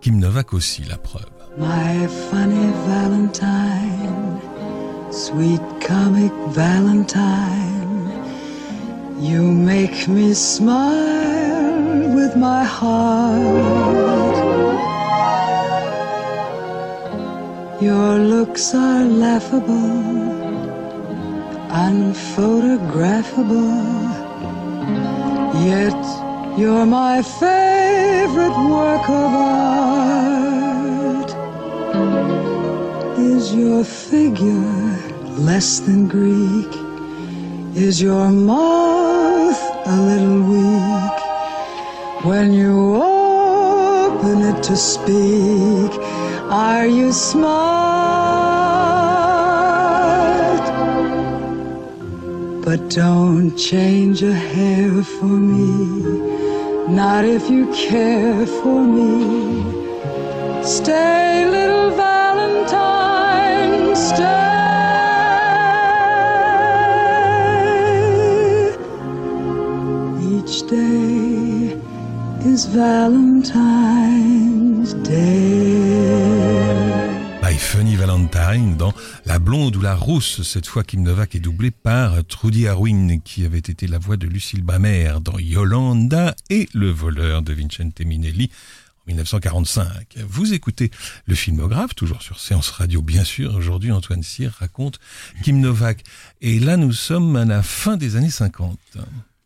Kim 0.00 0.18
Novak 0.18 0.52
aussi, 0.52 0.84
la 0.84 0.96
preuve. 0.96 1.26
My 1.58 2.06
funny 2.30 2.72
Valentine, 2.86 4.38
sweet 5.10 5.62
comic 5.84 6.32
Valentine, 6.50 8.12
you 9.20 9.42
make 9.42 10.06
me 10.06 10.32
smile. 10.34 11.17
With 12.28 12.36
my 12.36 12.64
heart. 12.64 14.36
Your 17.80 18.18
looks 18.18 18.74
are 18.74 19.04
laughable, 19.04 20.02
unphotographable, 21.86 23.82
yet 25.70 26.02
You're 26.58 26.86
my 26.86 27.22
favorite 27.22 28.58
work 28.74 29.08
of 29.08 29.32
art. 30.34 31.30
Is 33.16 33.54
your 33.54 33.84
figure 33.84 34.98
less 35.48 35.78
than 35.78 36.08
Greek? 36.08 36.72
Is 37.76 38.02
your 38.02 38.28
mouth 38.30 39.62
a 39.86 39.96
little 40.10 40.42
weak 40.50 41.27
when 42.24 42.52
you 42.52 42.96
open 42.96 44.42
it 44.42 44.62
to 44.64 44.76
speak? 44.76 45.92
Are 46.50 46.86
you 46.86 47.12
smart? 47.12 47.68
But 52.64 52.90
don't 52.90 53.56
change 53.56 54.22
a 54.22 54.34
hair 54.34 55.02
for 55.02 55.24
me, 55.24 56.28
not 56.88 57.24
if 57.24 57.48
you 57.48 57.72
care 57.72 58.46
for 58.46 58.80
me. 58.82 59.62
Stay, 60.64 61.46
little 61.48 61.90
Valentine, 61.92 63.94
stay. 63.96 64.26
Each 70.20 70.66
day 70.66 71.80
Valentine's 72.70 73.54
Day. 75.02 75.98
By 77.42 77.58
Funny 77.58 77.96
Valentine 77.96 78.76
dans 78.76 78.94
La 79.26 79.40
blonde 79.40 79.74
ou 79.76 79.80
la 79.80 79.96
rousse. 79.96 80.42
Cette 80.42 80.66
fois, 80.66 80.84
Kim 80.84 81.02
Novak 81.02 81.34
est 81.34 81.40
doublée 81.40 81.72
par 81.72 82.24
Trudy 82.26 82.68
Arwin, 82.68 83.20
qui 83.24 83.44
avait 83.44 83.58
été 83.58 83.88
la 83.88 83.98
voix 83.98 84.16
de 84.16 84.28
Lucille 84.28 84.62
Bamer 84.62 85.20
dans 85.20 85.38
Yolanda 85.38 86.36
et 86.48 86.68
Le 86.74 86.90
voleur 86.90 87.42
de 87.42 87.52
Vincente 87.52 88.00
Minelli. 88.00 88.50
en 89.02 89.08
1945. 89.08 90.18
Vous 90.28 90.54
écoutez 90.54 90.92
le 91.26 91.34
filmographe, 91.34 91.96
toujours 91.96 92.22
sur 92.22 92.38
Séance 92.38 92.70
Radio, 92.70 93.02
bien 93.02 93.24
sûr. 93.24 93.56
Aujourd'hui, 93.56 93.90
Antoine 93.90 94.22
Cyr 94.22 94.52
raconte 94.60 95.00
Kim 95.42 95.58
Novak. 95.60 96.04
Et 96.40 96.60
là, 96.60 96.76
nous 96.76 96.92
sommes 96.92 97.34
à 97.34 97.44
la 97.44 97.64
fin 97.64 97.96
des 97.96 98.14
années 98.14 98.30
50. 98.30 98.78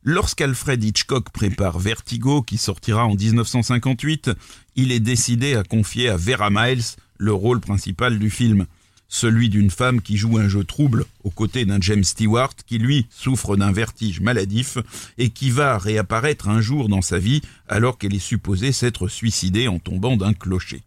Lorsqu'Alfred 0.04 0.82
Hitchcock 0.82 1.30
prépare 1.30 1.78
Vertigo, 1.78 2.42
qui 2.42 2.58
sortira 2.58 3.06
en 3.06 3.14
1958, 3.14 4.32
il 4.74 4.90
est 4.90 4.98
décidé 4.98 5.54
à 5.54 5.62
confier 5.62 6.08
à 6.08 6.16
Vera 6.16 6.50
Miles 6.50 6.82
le 7.18 7.32
rôle 7.32 7.60
principal 7.60 8.18
du 8.18 8.28
film, 8.28 8.66
celui 9.06 9.48
d'une 9.48 9.70
femme 9.70 10.02
qui 10.02 10.16
joue 10.16 10.38
un 10.38 10.48
jeu 10.48 10.64
trouble 10.64 11.04
aux 11.22 11.30
côtés 11.30 11.66
d'un 11.66 11.80
James 11.80 12.02
Stewart 12.02 12.52
qui 12.66 12.78
lui 12.78 13.06
souffre 13.10 13.56
d'un 13.56 13.70
vertige 13.70 14.20
maladif 14.20 14.78
et 15.18 15.30
qui 15.30 15.50
va 15.50 15.78
réapparaître 15.78 16.48
un 16.48 16.60
jour 16.60 16.88
dans 16.88 17.02
sa 17.02 17.20
vie 17.20 17.40
alors 17.68 17.96
qu'elle 17.96 18.16
est 18.16 18.18
supposée 18.18 18.72
s'être 18.72 19.06
suicidée 19.06 19.68
en 19.68 19.78
tombant 19.78 20.16
d'un 20.16 20.32
clocher. 20.32 20.82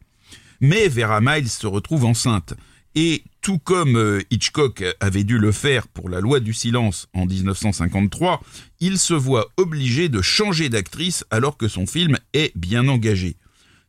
Mais 0.59 0.89
Vera 0.89 1.21
Miles 1.21 1.49
se 1.49 1.67
retrouve 1.67 2.03
enceinte 2.03 2.53
et 2.95 3.23
tout 3.45 3.59
comme 3.59 3.95
euh, 3.95 4.23
Hitchcock 4.31 4.83
avait 4.99 5.23
dû 5.23 5.37
le 5.37 5.51
faire 5.51 5.87
pour 5.87 6.09
la 6.09 6.19
loi 6.19 6.39
du 6.39 6.51
silence 6.51 7.05
en 7.13 7.27
1953, 7.27 8.41
il 8.79 8.97
se 8.97 9.13
voit 9.13 9.49
obligé 9.57 10.09
de 10.09 10.19
changer 10.19 10.67
d'actrice 10.67 11.23
alors 11.29 11.55
que 11.55 11.67
son 11.67 11.85
film 11.85 12.17
est 12.33 12.57
bien 12.57 12.87
engagé. 12.87 13.37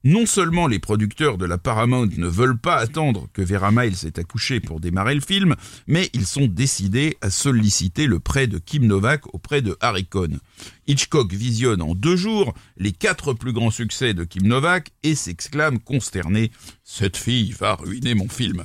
Non 0.05 0.27
seulement 0.27 0.67
les 0.67 0.79
producteurs 0.79 1.39
de 1.39 1.47
la 1.47 1.57
Paramount 1.57 2.11
ne 2.19 2.27
veulent 2.27 2.59
pas 2.59 2.77
attendre 2.77 3.29
que 3.33 3.41
Vera 3.41 3.71
Miles 3.73 4.05
ait 4.05 4.19
accouché 4.19 4.61
pour 4.61 4.79
démarrer 4.79 5.15
le 5.15 5.23
film, 5.23 5.57
mais 5.87 6.11
ils 6.13 6.27
sont 6.27 6.49
décidés 6.49 7.17
à 7.23 7.31
solliciter 7.31 8.07
le 8.07 8.21
prêt 8.21 8.49
de 8.49 8.59
Kim 8.59 8.85
Novak 8.87 9.35
auprès 9.35 9.63
de 9.63 9.75
Harry 9.81 10.05
Cohn. 10.05 10.39
Hitchcock 10.87 11.33
visionne 11.33 11.81
en 11.81 11.95
deux 11.95 12.17
jours 12.17 12.53
les 12.77 12.93
quatre 12.93 13.33
plus 13.33 13.55
grands 13.55 13.71
succès 13.71 14.13
de 14.13 14.25
Kim 14.25 14.47
Novak 14.47 14.91
et 15.03 15.15
s'exclame 15.15 15.79
consterné⁇ 15.79 16.49
Cette 16.85 17.17
fille 17.17 17.53
va 17.53 17.75
ruiner 17.75 18.13
mon 18.13 18.29
film!⁇ 18.29 18.59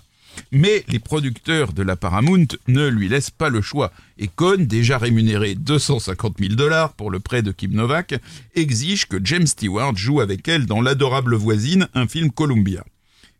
mais 0.52 0.84
les 0.88 1.00
producteurs 1.00 1.74
de 1.74 1.84
la 1.84 1.96
Paramount 1.96 2.48
ne 2.68 2.88
lui 2.88 3.10
laissent 3.10 3.32
pas 3.32 3.50
le 3.50 3.62
choix, 3.62 3.92
et 4.18 4.28
Cohn, 4.28 4.66
déjà 4.66 4.98
rémunéré 4.98 5.56
250 5.56 6.38
000 6.40 6.54
dollars 6.56 6.94
pour 6.94 7.12
le 7.12 7.20
prêt 7.20 7.42
de 7.42 7.52
Kim 7.52 7.72
Novak, 7.72 8.16
exige 8.56 9.08
que 9.08 9.18
James 9.24 9.48
Stewart 9.48 9.96
joue 9.96 10.22
avec 10.22 10.48
elle 10.48 10.66
dans 10.66 10.82
L'adorable 10.82 11.36
voisine, 11.36 11.88
un 11.94 12.08
film 12.08 12.32
Columbia. 12.32 12.84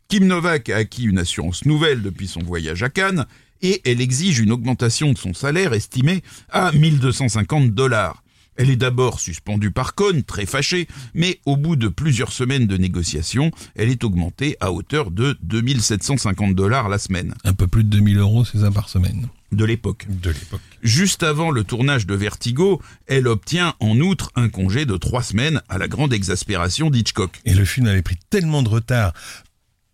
Kim 0.08 0.26
Novak 0.26 0.68
a 0.68 0.76
acquis 0.76 1.04
une 1.04 1.18
assurance 1.18 1.64
nouvelle 1.64 2.02
depuis 2.02 2.28
son 2.28 2.42
voyage 2.42 2.82
à 2.82 2.90
Cannes, 2.90 3.26
et 3.62 3.80
elle 3.84 4.00
exige 4.00 4.40
une 4.40 4.52
augmentation 4.52 5.12
de 5.12 5.18
son 5.18 5.34
salaire 5.34 5.72
estimé 5.72 6.22
à 6.50 6.72
1250 6.72 7.70
dollars. 7.70 8.22
Elle 8.56 8.70
est 8.70 8.76
d'abord 8.76 9.20
suspendue 9.20 9.70
par 9.70 9.94
Cohn, 9.94 10.22
très 10.22 10.46
fâchée, 10.46 10.86
mais 11.14 11.40
au 11.46 11.56
bout 11.56 11.76
de 11.76 11.88
plusieurs 11.88 12.32
semaines 12.32 12.66
de 12.66 12.76
négociations, 12.76 13.50
elle 13.74 13.88
est 13.88 14.04
augmentée 14.04 14.56
à 14.60 14.72
hauteur 14.72 15.10
de 15.10 15.36
2750 15.42 16.54
dollars 16.54 16.88
la 16.88 16.98
semaine. 16.98 17.34
Un 17.44 17.54
peu 17.54 17.66
plus 17.66 17.84
de 17.84 17.88
2000 17.88 18.18
euros, 18.18 18.44
c'est 18.44 18.58
ça 18.58 18.70
par 18.70 18.88
semaine. 18.88 19.28
De 19.52 19.64
l'époque. 19.64 20.06
De 20.08 20.30
l'époque. 20.30 20.60
Juste 20.82 21.22
avant 21.22 21.50
le 21.50 21.64
tournage 21.64 22.06
de 22.06 22.14
Vertigo, 22.14 22.80
elle 23.06 23.28
obtient 23.28 23.74
en 23.80 24.00
outre 24.00 24.30
un 24.34 24.48
congé 24.48 24.86
de 24.86 24.96
trois 24.96 25.22
semaines 25.22 25.62
à 25.68 25.78
la 25.78 25.88
grande 25.88 26.12
exaspération 26.12 26.90
d'Hitchcock. 26.90 27.40
Et 27.44 27.54
le 27.54 27.64
film 27.64 27.86
avait 27.86 28.02
pris 28.02 28.16
tellement 28.30 28.62
de 28.62 28.68
retard 28.68 29.12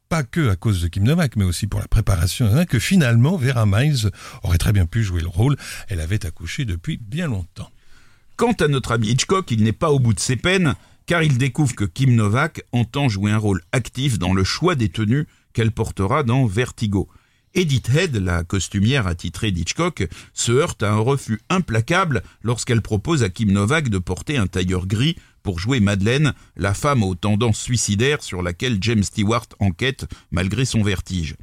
pas 0.08 0.22
que 0.22 0.48
à 0.48 0.56
cause 0.56 0.80
de 0.80 0.88
Kim 0.88 1.04
Novak, 1.04 1.36
mais 1.36 1.44
aussi 1.44 1.66
pour 1.66 1.80
la 1.80 1.88
préparation, 1.88 2.46
hein, 2.46 2.64
que 2.64 2.78
finalement 2.78 3.36
Vera 3.36 3.66
Miles 3.66 4.10
aurait 4.42 4.58
très 4.58 4.72
bien 4.72 4.86
pu 4.86 5.02
jouer 5.02 5.20
le 5.20 5.28
rôle. 5.28 5.56
Elle 5.88 6.00
avait 6.00 6.24
accouché 6.24 6.64
depuis 6.64 6.96
bien 6.96 7.26
longtemps. 7.26 7.70
Quant 8.38 8.52
à 8.52 8.68
notre 8.68 8.92
ami 8.92 9.08
Hitchcock, 9.08 9.50
il 9.50 9.64
n'est 9.64 9.72
pas 9.72 9.90
au 9.90 9.98
bout 9.98 10.14
de 10.14 10.20
ses 10.20 10.36
peines, 10.36 10.76
car 11.06 11.24
il 11.24 11.38
découvre 11.38 11.74
que 11.74 11.84
Kim 11.84 12.14
Novak 12.14 12.62
entend 12.70 13.08
jouer 13.08 13.32
un 13.32 13.36
rôle 13.36 13.60
actif 13.72 14.16
dans 14.16 14.32
le 14.32 14.44
choix 14.44 14.76
des 14.76 14.90
tenues 14.90 15.26
qu'elle 15.52 15.72
portera 15.72 16.22
dans 16.22 16.46
Vertigo. 16.46 17.08
Edith 17.54 17.88
Head, 17.92 18.14
la 18.14 18.44
costumière 18.44 19.08
attitrée 19.08 19.50
d'Hitchcock, 19.50 20.06
se 20.34 20.52
heurte 20.52 20.84
à 20.84 20.92
un 20.92 20.98
refus 20.98 21.40
implacable 21.50 22.22
lorsqu'elle 22.40 22.80
propose 22.80 23.24
à 23.24 23.28
Kim 23.28 23.50
Novak 23.50 23.88
de 23.88 23.98
porter 23.98 24.36
un 24.36 24.46
tailleur 24.46 24.86
gris 24.86 25.16
pour 25.42 25.58
jouer 25.58 25.80
Madeleine, 25.80 26.32
la 26.56 26.74
femme 26.74 27.02
aux 27.02 27.16
tendances 27.16 27.58
suicidaires 27.58 28.22
sur 28.22 28.40
laquelle 28.40 28.78
James 28.80 29.02
Stewart 29.02 29.48
enquête 29.58 30.06
malgré 30.30 30.64
son 30.64 30.84
vertige. 30.84 31.34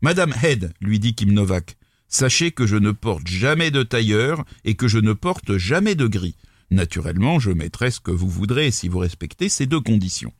Madame 0.00 0.32
Head, 0.44 0.72
lui 0.80 1.00
dit 1.00 1.16
Kim 1.16 1.32
Novak, 1.32 1.76
Sachez 2.08 2.52
que 2.52 2.66
je 2.66 2.76
ne 2.76 2.92
porte 2.92 3.26
jamais 3.26 3.70
de 3.70 3.82
tailleur 3.82 4.44
et 4.64 4.74
que 4.74 4.88
je 4.88 4.98
ne 4.98 5.12
porte 5.12 5.56
jamais 5.56 5.94
de 5.94 6.06
gris. 6.06 6.36
Naturellement, 6.70 7.38
je 7.38 7.50
mettrai 7.50 7.90
ce 7.90 8.00
que 8.00 8.10
vous 8.10 8.28
voudrez 8.28 8.70
si 8.70 8.88
vous 8.88 8.98
respectez 8.98 9.48
ces 9.48 9.66
deux 9.66 9.80
conditions. 9.80 10.32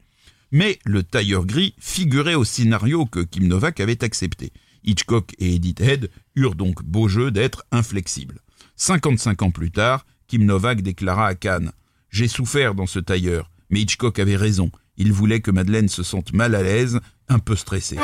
Mais 0.52 0.78
le 0.84 1.02
tailleur 1.02 1.44
gris 1.44 1.74
figurait 1.78 2.34
au 2.34 2.44
scénario 2.44 3.06
que 3.06 3.20
Kim 3.20 3.46
Novak 3.46 3.80
avait 3.80 4.04
accepté. 4.04 4.52
Hitchcock 4.84 5.34
et 5.38 5.54
Edith 5.54 5.80
Head 5.80 6.10
eurent 6.36 6.54
donc 6.54 6.82
beau 6.84 7.08
jeu 7.08 7.30
d'être 7.30 7.64
inflexibles. 7.72 8.40
55 8.76 9.42
ans 9.42 9.50
plus 9.50 9.70
tard, 9.70 10.06
Kim 10.28 10.44
Novak 10.44 10.82
déclara 10.82 11.26
à 11.26 11.34
Cannes 11.34 11.72
J'ai 12.10 12.28
souffert 12.28 12.74
dans 12.74 12.86
ce 12.86 12.98
tailleur, 12.98 13.50
mais 13.70 13.80
Hitchcock 13.80 14.18
avait 14.18 14.36
raison. 14.36 14.70
Il 14.96 15.12
voulait 15.12 15.40
que 15.40 15.50
Madeleine 15.50 15.88
se 15.88 16.02
sente 16.02 16.32
mal 16.32 16.54
à 16.54 16.62
l'aise, 16.62 17.00
un 17.28 17.38
peu 17.38 17.56
stressée. 17.56 17.98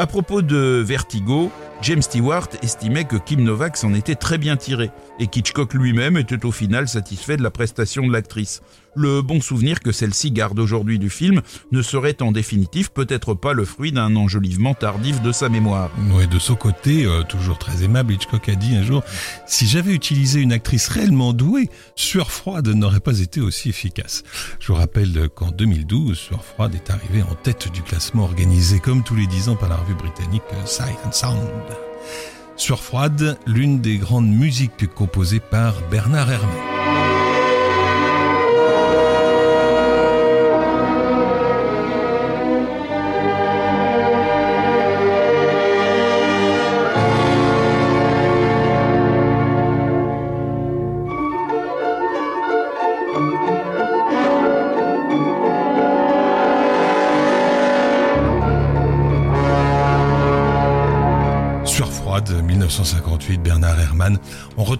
À 0.00 0.06
propos 0.06 0.40
de 0.40 0.82
Vertigo, 0.82 1.52
James 1.82 2.02
Stewart 2.02 2.48
estimait 2.62 3.04
que 3.04 3.16
Kim 3.16 3.42
Novak 3.42 3.78
s'en 3.78 3.94
était 3.94 4.14
très 4.14 4.36
bien 4.36 4.56
tiré 4.56 4.90
et 5.18 5.28
qu'Hitchcock 5.28 5.72
lui-même 5.72 6.18
était 6.18 6.44
au 6.44 6.52
final 6.52 6.88
satisfait 6.88 7.38
de 7.38 7.42
la 7.42 7.50
prestation 7.50 8.06
de 8.06 8.12
l'actrice. 8.12 8.60
Le 8.96 9.22
bon 9.22 9.40
souvenir 9.40 9.80
que 9.80 9.92
celle-ci 9.92 10.32
garde 10.32 10.58
aujourd'hui 10.58 10.98
du 10.98 11.10
film 11.10 11.42
ne 11.70 11.80
serait 11.80 12.20
en 12.22 12.32
définitive 12.32 12.90
peut-être 12.90 13.34
pas 13.34 13.52
le 13.52 13.64
fruit 13.64 13.92
d'un 13.92 14.16
enjolivement 14.16 14.74
tardif 14.74 15.22
de 15.22 15.32
sa 15.32 15.48
mémoire. 15.48 15.90
Oui, 16.12 16.26
de 16.26 16.38
son 16.38 16.56
côté, 16.56 17.06
euh, 17.06 17.22
toujours 17.22 17.56
très 17.56 17.84
aimable, 17.84 18.12
Hitchcock 18.12 18.48
a 18.48 18.56
dit 18.56 18.74
un 18.74 18.82
jour 18.82 19.02
Si 19.46 19.66
j'avais 19.66 19.92
utilisé 19.92 20.40
une 20.40 20.52
actrice 20.52 20.88
réellement 20.88 21.32
douée, 21.32 21.70
Sueur 21.94 22.30
froide 22.30 22.68
n'aurait 22.68 23.00
pas 23.00 23.20
été 23.20 23.40
aussi 23.40 23.68
efficace. 23.68 24.24
Je 24.58 24.66
vous 24.66 24.78
rappelle 24.78 25.28
qu'en 25.34 25.50
2012, 25.50 26.18
Sueur 26.18 26.44
froide 26.44 26.74
est 26.74 26.90
arrivée 26.90 27.22
en 27.22 27.34
tête 27.36 27.72
du 27.72 27.82
classement 27.82 28.24
organisé 28.24 28.80
comme 28.80 29.04
tous 29.04 29.14
les 29.14 29.28
dix 29.28 29.48
ans 29.48 29.56
par 29.56 29.68
la 29.68 29.76
revue 29.76 29.94
britannique 29.94 30.42
Sight 30.66 30.98
and 31.06 31.12
Sound. 31.12 31.69
Sueur 32.56 32.82
froide, 32.82 33.38
l'une 33.46 33.80
des 33.80 33.96
grandes 33.98 34.28
musiques 34.28 34.92
composées 34.94 35.40
par 35.40 35.80
Bernard 35.90 36.30
Hermé. 36.30 36.79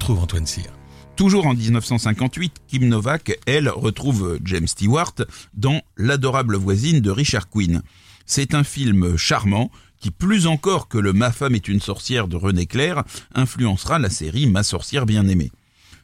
Antoine. 0.08 0.46
Toujours 1.14 1.46
en 1.46 1.54
1958, 1.54 2.54
Kim 2.66 2.88
Novak, 2.88 3.38
elle, 3.46 3.68
retrouve 3.68 4.38
James 4.44 4.66
Stewart 4.66 5.14
dans 5.54 5.82
L'adorable 5.96 6.56
voisine 6.56 7.00
de 7.00 7.10
Richard 7.10 7.48
Quinn. 7.48 7.82
C'est 8.26 8.54
un 8.54 8.64
film 8.64 9.16
charmant 9.16 9.70
qui, 10.00 10.10
plus 10.10 10.46
encore 10.46 10.88
que 10.88 10.98
le 10.98 11.12
Ma 11.12 11.30
femme 11.30 11.54
est 11.54 11.68
une 11.68 11.80
sorcière 11.80 12.26
de 12.26 12.36
René 12.36 12.66
Clair, 12.66 13.04
influencera 13.34 13.98
la 13.98 14.10
série 14.10 14.46
Ma 14.46 14.62
sorcière 14.62 15.06
bien-aimée. 15.06 15.52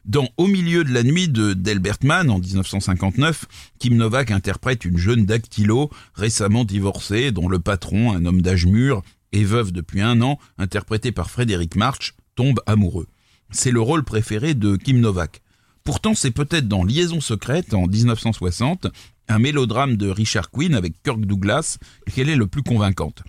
Dans 0.04 0.28
Au 0.36 0.46
milieu 0.46 0.84
de 0.84 0.92
la 0.92 1.02
nuit 1.02 1.28
de 1.28 1.52
Delbert 1.54 1.98
Mann 2.04 2.30
en 2.30 2.38
1959, 2.38 3.46
Kim 3.80 3.96
Novak 3.96 4.30
interprète 4.30 4.84
une 4.84 4.98
jeune 4.98 5.24
dactylo 5.24 5.90
récemment 6.14 6.64
divorcée 6.64 7.32
dont 7.32 7.48
le 7.48 7.58
patron, 7.58 8.12
un 8.12 8.24
homme 8.24 8.42
d'âge 8.42 8.66
mûr 8.66 9.02
et 9.32 9.42
veuve 9.42 9.72
depuis 9.72 10.02
un 10.02 10.20
an, 10.20 10.38
interprété 10.58 11.10
par 11.10 11.30
Frédéric 11.30 11.74
March, 11.74 12.14
tombe 12.36 12.60
amoureux. 12.66 13.08
C'est 13.50 13.70
le 13.70 13.80
rôle 13.80 14.04
préféré 14.04 14.54
de 14.54 14.76
Kim 14.76 15.00
Novak. 15.00 15.42
Pourtant, 15.84 16.14
c'est 16.14 16.32
peut-être 16.32 16.66
dans 16.66 16.84
Liaison 16.84 17.20
secrète 17.20 17.72
en 17.72 17.86
1960, 17.86 18.88
un 19.28 19.38
mélodrame 19.38 19.96
de 19.96 20.08
Richard 20.08 20.50
Quinn 20.50 20.74
avec 20.74 21.00
Kirk 21.02 21.20
Douglas, 21.20 21.78
qu'elle 22.12 22.28
est 22.28 22.36
le 22.36 22.48
plus 22.48 22.62
convaincante. 22.62 23.22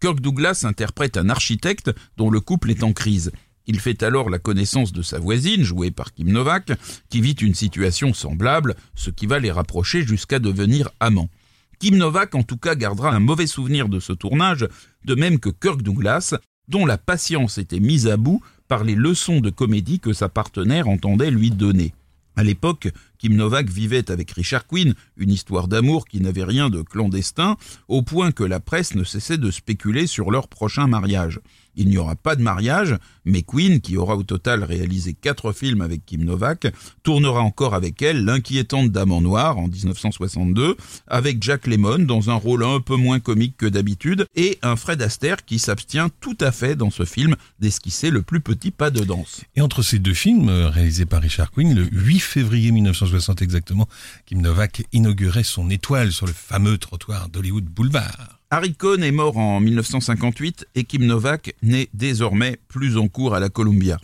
Kirk 0.00 0.20
Douglas 0.20 0.64
interprète 0.64 1.16
un 1.16 1.30
architecte 1.30 1.90
dont 2.16 2.30
le 2.30 2.40
couple 2.40 2.70
est 2.70 2.82
en 2.82 2.92
crise. 2.92 3.32
Il 3.66 3.78
fait 3.78 4.02
alors 4.02 4.28
la 4.28 4.38
connaissance 4.38 4.92
de 4.92 5.02
sa 5.02 5.18
voisine, 5.18 5.62
jouée 5.62 5.90
par 5.90 6.12
Kim 6.12 6.30
Novak, 6.30 6.72
qui 7.08 7.20
vit 7.20 7.32
une 7.32 7.54
situation 7.54 8.12
semblable, 8.12 8.74
ce 8.94 9.10
qui 9.10 9.26
va 9.26 9.38
les 9.38 9.52
rapprocher 9.52 10.04
jusqu'à 10.04 10.38
devenir 10.38 10.90
amants. 11.00 11.30
Kim 11.78 11.96
Novak 11.96 12.34
en 12.34 12.42
tout 12.42 12.56
cas 12.56 12.74
gardera 12.74 13.10
un 13.10 13.20
mauvais 13.20 13.46
souvenir 13.46 13.88
de 13.88 14.00
ce 14.00 14.12
tournage, 14.12 14.68
de 15.04 15.14
même 15.14 15.38
que 15.38 15.50
Kirk 15.50 15.82
Douglas, 15.82 16.34
dont 16.68 16.86
la 16.86 16.98
patience 16.98 17.58
était 17.58 17.80
mise 17.80 18.06
à 18.08 18.16
bout 18.16 18.42
par 18.72 18.84
les 18.84 18.94
leçons 18.94 19.40
de 19.40 19.50
comédie 19.50 20.00
que 20.00 20.14
sa 20.14 20.30
partenaire 20.30 20.88
entendait 20.88 21.30
lui 21.30 21.50
donner. 21.50 21.92
À 22.36 22.42
l'époque, 22.42 22.88
Kim 23.18 23.34
Novak 23.34 23.68
vivait 23.68 24.10
avec 24.10 24.30
Richard 24.30 24.66
Quinn 24.66 24.94
une 25.18 25.30
histoire 25.30 25.68
d'amour 25.68 26.06
qui 26.06 26.22
n'avait 26.22 26.42
rien 26.42 26.70
de 26.70 26.80
clandestin, 26.80 27.58
au 27.88 28.00
point 28.00 28.32
que 28.32 28.44
la 28.44 28.60
presse 28.60 28.94
ne 28.94 29.04
cessait 29.04 29.36
de 29.36 29.50
spéculer 29.50 30.06
sur 30.06 30.30
leur 30.30 30.48
prochain 30.48 30.86
mariage. 30.86 31.38
Il 31.76 31.88
n'y 31.88 31.98
aura 31.98 32.16
pas 32.16 32.36
de 32.36 32.42
mariage, 32.42 32.96
mais 33.24 33.42
Queen, 33.42 33.80
qui 33.80 33.96
aura 33.96 34.16
au 34.16 34.22
total 34.22 34.64
réalisé 34.64 35.14
quatre 35.14 35.52
films 35.52 35.80
avec 35.80 36.04
Kim 36.04 36.24
Novak, 36.24 36.66
tournera 37.02 37.40
encore 37.40 37.74
avec 37.74 38.02
elle 38.02 38.24
L'inquiétante 38.24 38.90
dame 38.90 39.12
en 39.12 39.20
noir 39.20 39.58
en 39.58 39.68
1962, 39.68 40.76
avec 41.06 41.42
Jack 41.42 41.66
Lemmon 41.66 42.00
dans 42.00 42.30
un 42.30 42.34
rôle 42.34 42.64
un 42.64 42.80
peu 42.80 42.96
moins 42.96 43.20
comique 43.20 43.56
que 43.56 43.66
d'habitude, 43.66 44.26
et 44.34 44.58
un 44.62 44.76
Fred 44.76 45.02
Astaire 45.02 45.44
qui 45.44 45.58
s'abstient 45.58 46.10
tout 46.20 46.36
à 46.40 46.52
fait 46.52 46.76
dans 46.76 46.90
ce 46.90 47.04
film 47.04 47.36
d'esquisser 47.58 48.10
le 48.10 48.22
plus 48.22 48.40
petit 48.40 48.70
pas 48.70 48.90
de 48.90 49.04
danse. 49.04 49.42
Et 49.56 49.60
entre 49.60 49.82
ces 49.82 49.98
deux 49.98 50.14
films, 50.14 50.48
euh, 50.48 50.68
réalisés 50.68 51.06
par 51.06 51.22
Richard 51.22 51.50
Quinn, 51.50 51.74
le 51.74 51.84
8 51.84 52.20
février 52.20 52.70
1960 52.72 53.42
exactement, 53.42 53.88
Kim 54.26 54.40
Novak 54.40 54.84
inaugurait 54.92 55.42
son 55.44 55.70
étoile 55.70 56.12
sur 56.12 56.26
le 56.26 56.32
fameux 56.32 56.78
trottoir 56.78 57.28
d'Hollywood 57.28 57.64
Boulevard. 57.64 58.41
Harry 58.54 58.74
Cohn 58.74 59.02
est 59.02 59.12
mort 59.12 59.38
en 59.38 59.60
1958 59.60 60.66
et 60.74 60.84
Kim 60.84 61.06
Novak 61.06 61.54
n'est 61.62 61.88
désormais 61.94 62.58
plus 62.68 62.98
en 62.98 63.08
cours 63.08 63.34
à 63.34 63.40
la 63.40 63.48
Columbia. 63.48 63.96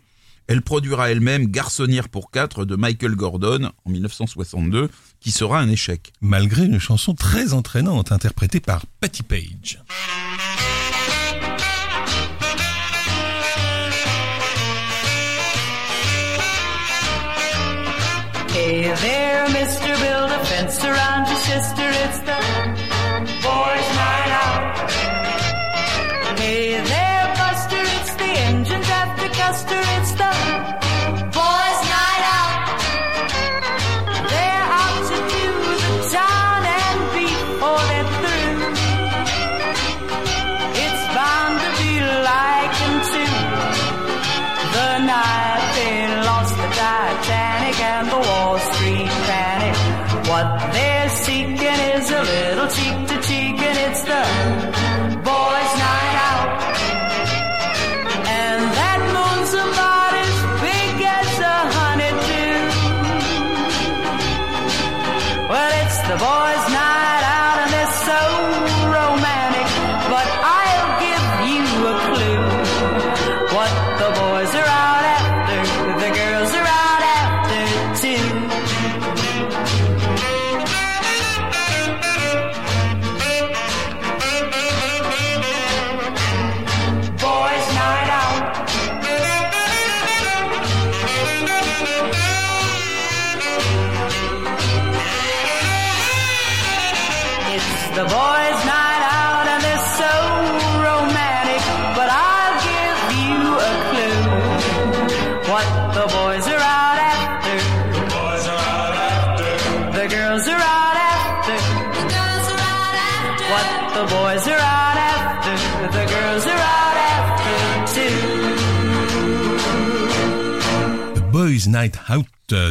Elle 0.46 0.62
produira 0.62 1.10
elle-même 1.10 1.48
Garçonnière 1.48 2.08
pour 2.08 2.30
quatre 2.30 2.64
de 2.64 2.74
Michael 2.74 3.14
Gordon 3.14 3.70
en 3.84 3.90
1962, 3.90 4.88
qui 5.20 5.32
sera 5.32 5.60
un 5.60 5.68
échec. 5.68 6.14
Malgré 6.22 6.64
une 6.64 6.78
chanson 6.78 7.14
très 7.14 7.52
entraînante 7.52 8.10
interprétée 8.10 8.60
par 8.60 8.86
Patty 9.00 9.22
Page. 9.22 9.82
Hey 18.54 18.84
there, 19.02 19.46
Mr. 19.50 19.94
Build 20.00 20.32
a 20.32 20.42
fence 20.46 20.82
around 20.84 21.28
your 21.28 21.36
sister. 21.36 21.84
It's 22.06 22.20
the 22.20 22.38
boys' 23.42 23.97
after 29.48 29.64
Custer. 29.64 29.80
It's 30.00 30.12
the 30.12 30.87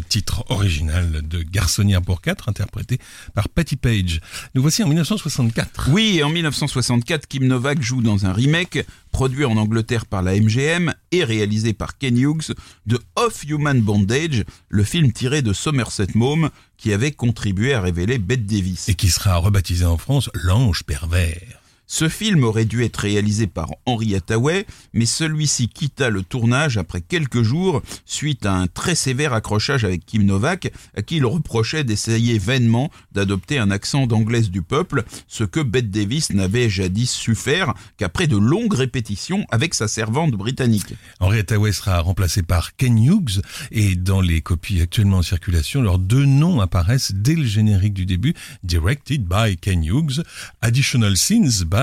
titre 0.10 0.46
original 0.50 1.22
de 1.28 1.42
Garçonnière 1.44 2.02
pour 2.02 2.22
quatre, 2.22 2.50
interprété 2.50 3.00
par 3.34 3.50
Patty 3.50 3.76
Page. 3.76 4.22
Nous 4.56 4.62
voici 4.62 4.84
en 4.84 4.88
1964. 4.88 5.90
Oui, 5.92 6.22
en 6.24 6.30
1964, 6.30 7.28
Kim 7.28 7.46
Novak 7.46 7.82
joue 7.82 8.02
dans 8.02 8.26
un 8.26 8.34
remake 8.34 8.86
produit 9.12 9.46
en 9.46 9.58
Angleterre 9.58 10.06
par 10.06 10.22
la 10.22 10.40
MGM 10.40 10.94
et 11.12 11.24
réalisé 11.24 11.74
par 11.74 11.98
Ken 11.98 12.18
Hughes 12.18 12.54
de 12.86 13.00
Off 13.16 13.44
Human 13.48 13.82
Bondage, 13.82 14.44
le 14.70 14.84
film 14.84 15.12
tiré 15.12 15.42
de 15.42 15.54
Somerset 15.54 16.08
Maugham 16.14 16.50
qui 16.78 16.94
avait 16.94 17.12
contribué 17.12 17.74
à 17.74 17.82
révéler 17.82 18.20
Bette 18.20 18.46
Davis. 18.46 18.90
Et 18.90 18.96
qui 18.96 19.10
sera 19.10 19.38
rebaptisé 19.38 19.86
en 19.86 19.98
France 19.98 20.30
L'Ange 20.34 20.84
Pervers. 20.84 21.67
Ce 21.90 22.10
film 22.10 22.44
aurait 22.44 22.66
dû 22.66 22.84
être 22.84 22.98
réalisé 22.98 23.48
par 23.48 23.70
Henry 23.86 24.14
Hathaway, 24.14 24.66
mais 24.94 25.06
celui-ci 25.06 25.70
quitta 25.70 26.10
le 26.10 26.22
tournage 26.22 26.78
après 26.78 27.00
quelques 27.00 27.44
jours 27.44 27.82
suite 28.06 28.46
à 28.46 28.54
un 28.54 28.68
très 28.68 28.94
sévère 28.94 29.32
accrochage 29.32 29.86
avec 29.86 30.06
Kim 30.06 30.24
Novak, 30.24 30.74
à 30.98 31.02
qui 31.02 31.16
il 31.16 31.26
reprochait 31.26 31.86
d'essayer 31.86 32.40
vainement 32.40 32.92
d'adopter 33.14 33.58
un 33.58 33.72
accent 33.72 34.06
d'anglaise 34.06 34.52
du 34.52 34.62
peuple, 34.62 35.06
ce 35.30 35.46
que 35.46 35.62
Bette 35.62 35.90
Davis 35.90 36.34
n'avait 36.34 36.70
jadis 36.70 37.10
su 37.10 37.36
faire 37.36 37.74
qu'après 37.96 38.28
de 38.28 38.36
longues 38.36 38.74
répétitions 38.74 39.46
avec 39.50 39.74
sa 39.74 39.88
servante 39.88 40.32
britannique. 40.32 40.94
Henry 41.22 41.40
Hathaway 41.40 41.72
sera 41.72 42.02
remplacé 42.02 42.44
par 42.44 42.76
Ken 42.76 43.02
Hughes, 43.02 43.42
et 43.72 43.96
dans 43.96 44.20
les 44.20 44.42
copies 44.42 44.82
actuellement 44.82 45.20
en 45.20 45.24
circulation, 45.24 45.82
leurs 45.82 46.00
deux 46.00 46.26
noms 46.26 46.60
apparaissent 46.60 47.14
dès 47.14 47.36
le 47.36 47.46
générique 47.46 47.94
du 47.94 48.06
début, 48.06 48.34
Directed 48.64 49.26
by 49.26 49.56
Ken 49.56 49.86
Hughes, 49.86 50.22
Additional 50.62 51.16
Scenes 51.16 51.64
by 51.64 51.77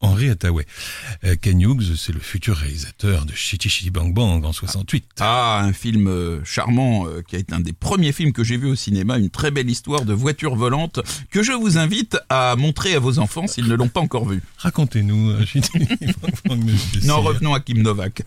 Henry 0.00 0.30
Hathaway. 0.30 0.64
Euh, 1.24 1.34
Ken 1.40 1.60
Hughes, 1.60 1.96
c'est 1.96 2.12
le 2.12 2.20
futur 2.20 2.56
réalisateur 2.56 3.24
de 3.24 3.32
Chitty 3.32 3.68
Chitty 3.68 3.90
Bang 3.90 4.14
Bang 4.14 4.44
en 4.44 4.52
68. 4.52 5.04
Ah, 5.20 5.60
un 5.62 5.72
film 5.72 6.06
euh, 6.06 6.40
charmant 6.44 7.06
euh, 7.06 7.22
qui 7.26 7.36
a 7.36 7.38
été 7.40 7.52
un 7.54 7.60
des 7.60 7.72
premiers 7.72 8.12
films 8.12 8.32
que 8.32 8.44
j'ai 8.44 8.56
vu 8.56 8.68
au 8.68 8.74
cinéma, 8.76 9.18
une 9.18 9.30
très 9.30 9.50
belle 9.50 9.68
histoire 9.68 10.04
de 10.04 10.14
voiture 10.14 10.54
volante 10.54 11.00
que 11.30 11.42
je 11.42 11.52
vous 11.52 11.78
invite 11.78 12.16
à 12.28 12.54
montrer 12.56 12.94
à 12.94 13.00
vos 13.00 13.18
enfants 13.18 13.46
s'ils 13.46 13.66
ne 13.66 13.74
l'ont 13.74 13.88
pas 13.88 14.00
encore 14.00 14.28
vu. 14.28 14.42
Racontez-nous, 14.58 15.44
Chitty 15.46 15.78
Bang 16.22 16.34
Bang, 16.44 16.70
Non, 17.04 17.20
revenons 17.20 17.54
à 17.54 17.60
Kim 17.60 17.82
Novak. 17.82 18.22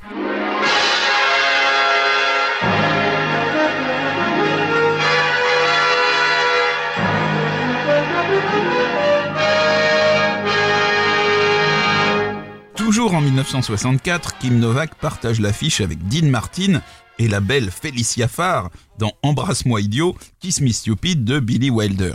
En 13.12 13.20
1964, 13.20 14.38
Kim 14.38 14.60
Novak 14.60 14.96
partage 14.96 15.42
l'affiche 15.42 15.82
avec 15.82 16.08
Dean 16.08 16.28
Martin 16.28 16.82
et 17.20 17.28
la 17.28 17.42
belle 17.42 17.70
Felicia 17.70 18.30
Farr 18.30 18.70
dans 18.98 19.12
Embrasse-moi 19.24 19.82
idiot, 19.82 20.16
Kiss 20.40 20.62
Me 20.62 20.72
Stupid 20.72 21.26
de 21.26 21.42
Billy 21.42 21.70
Wilder. 21.70 22.14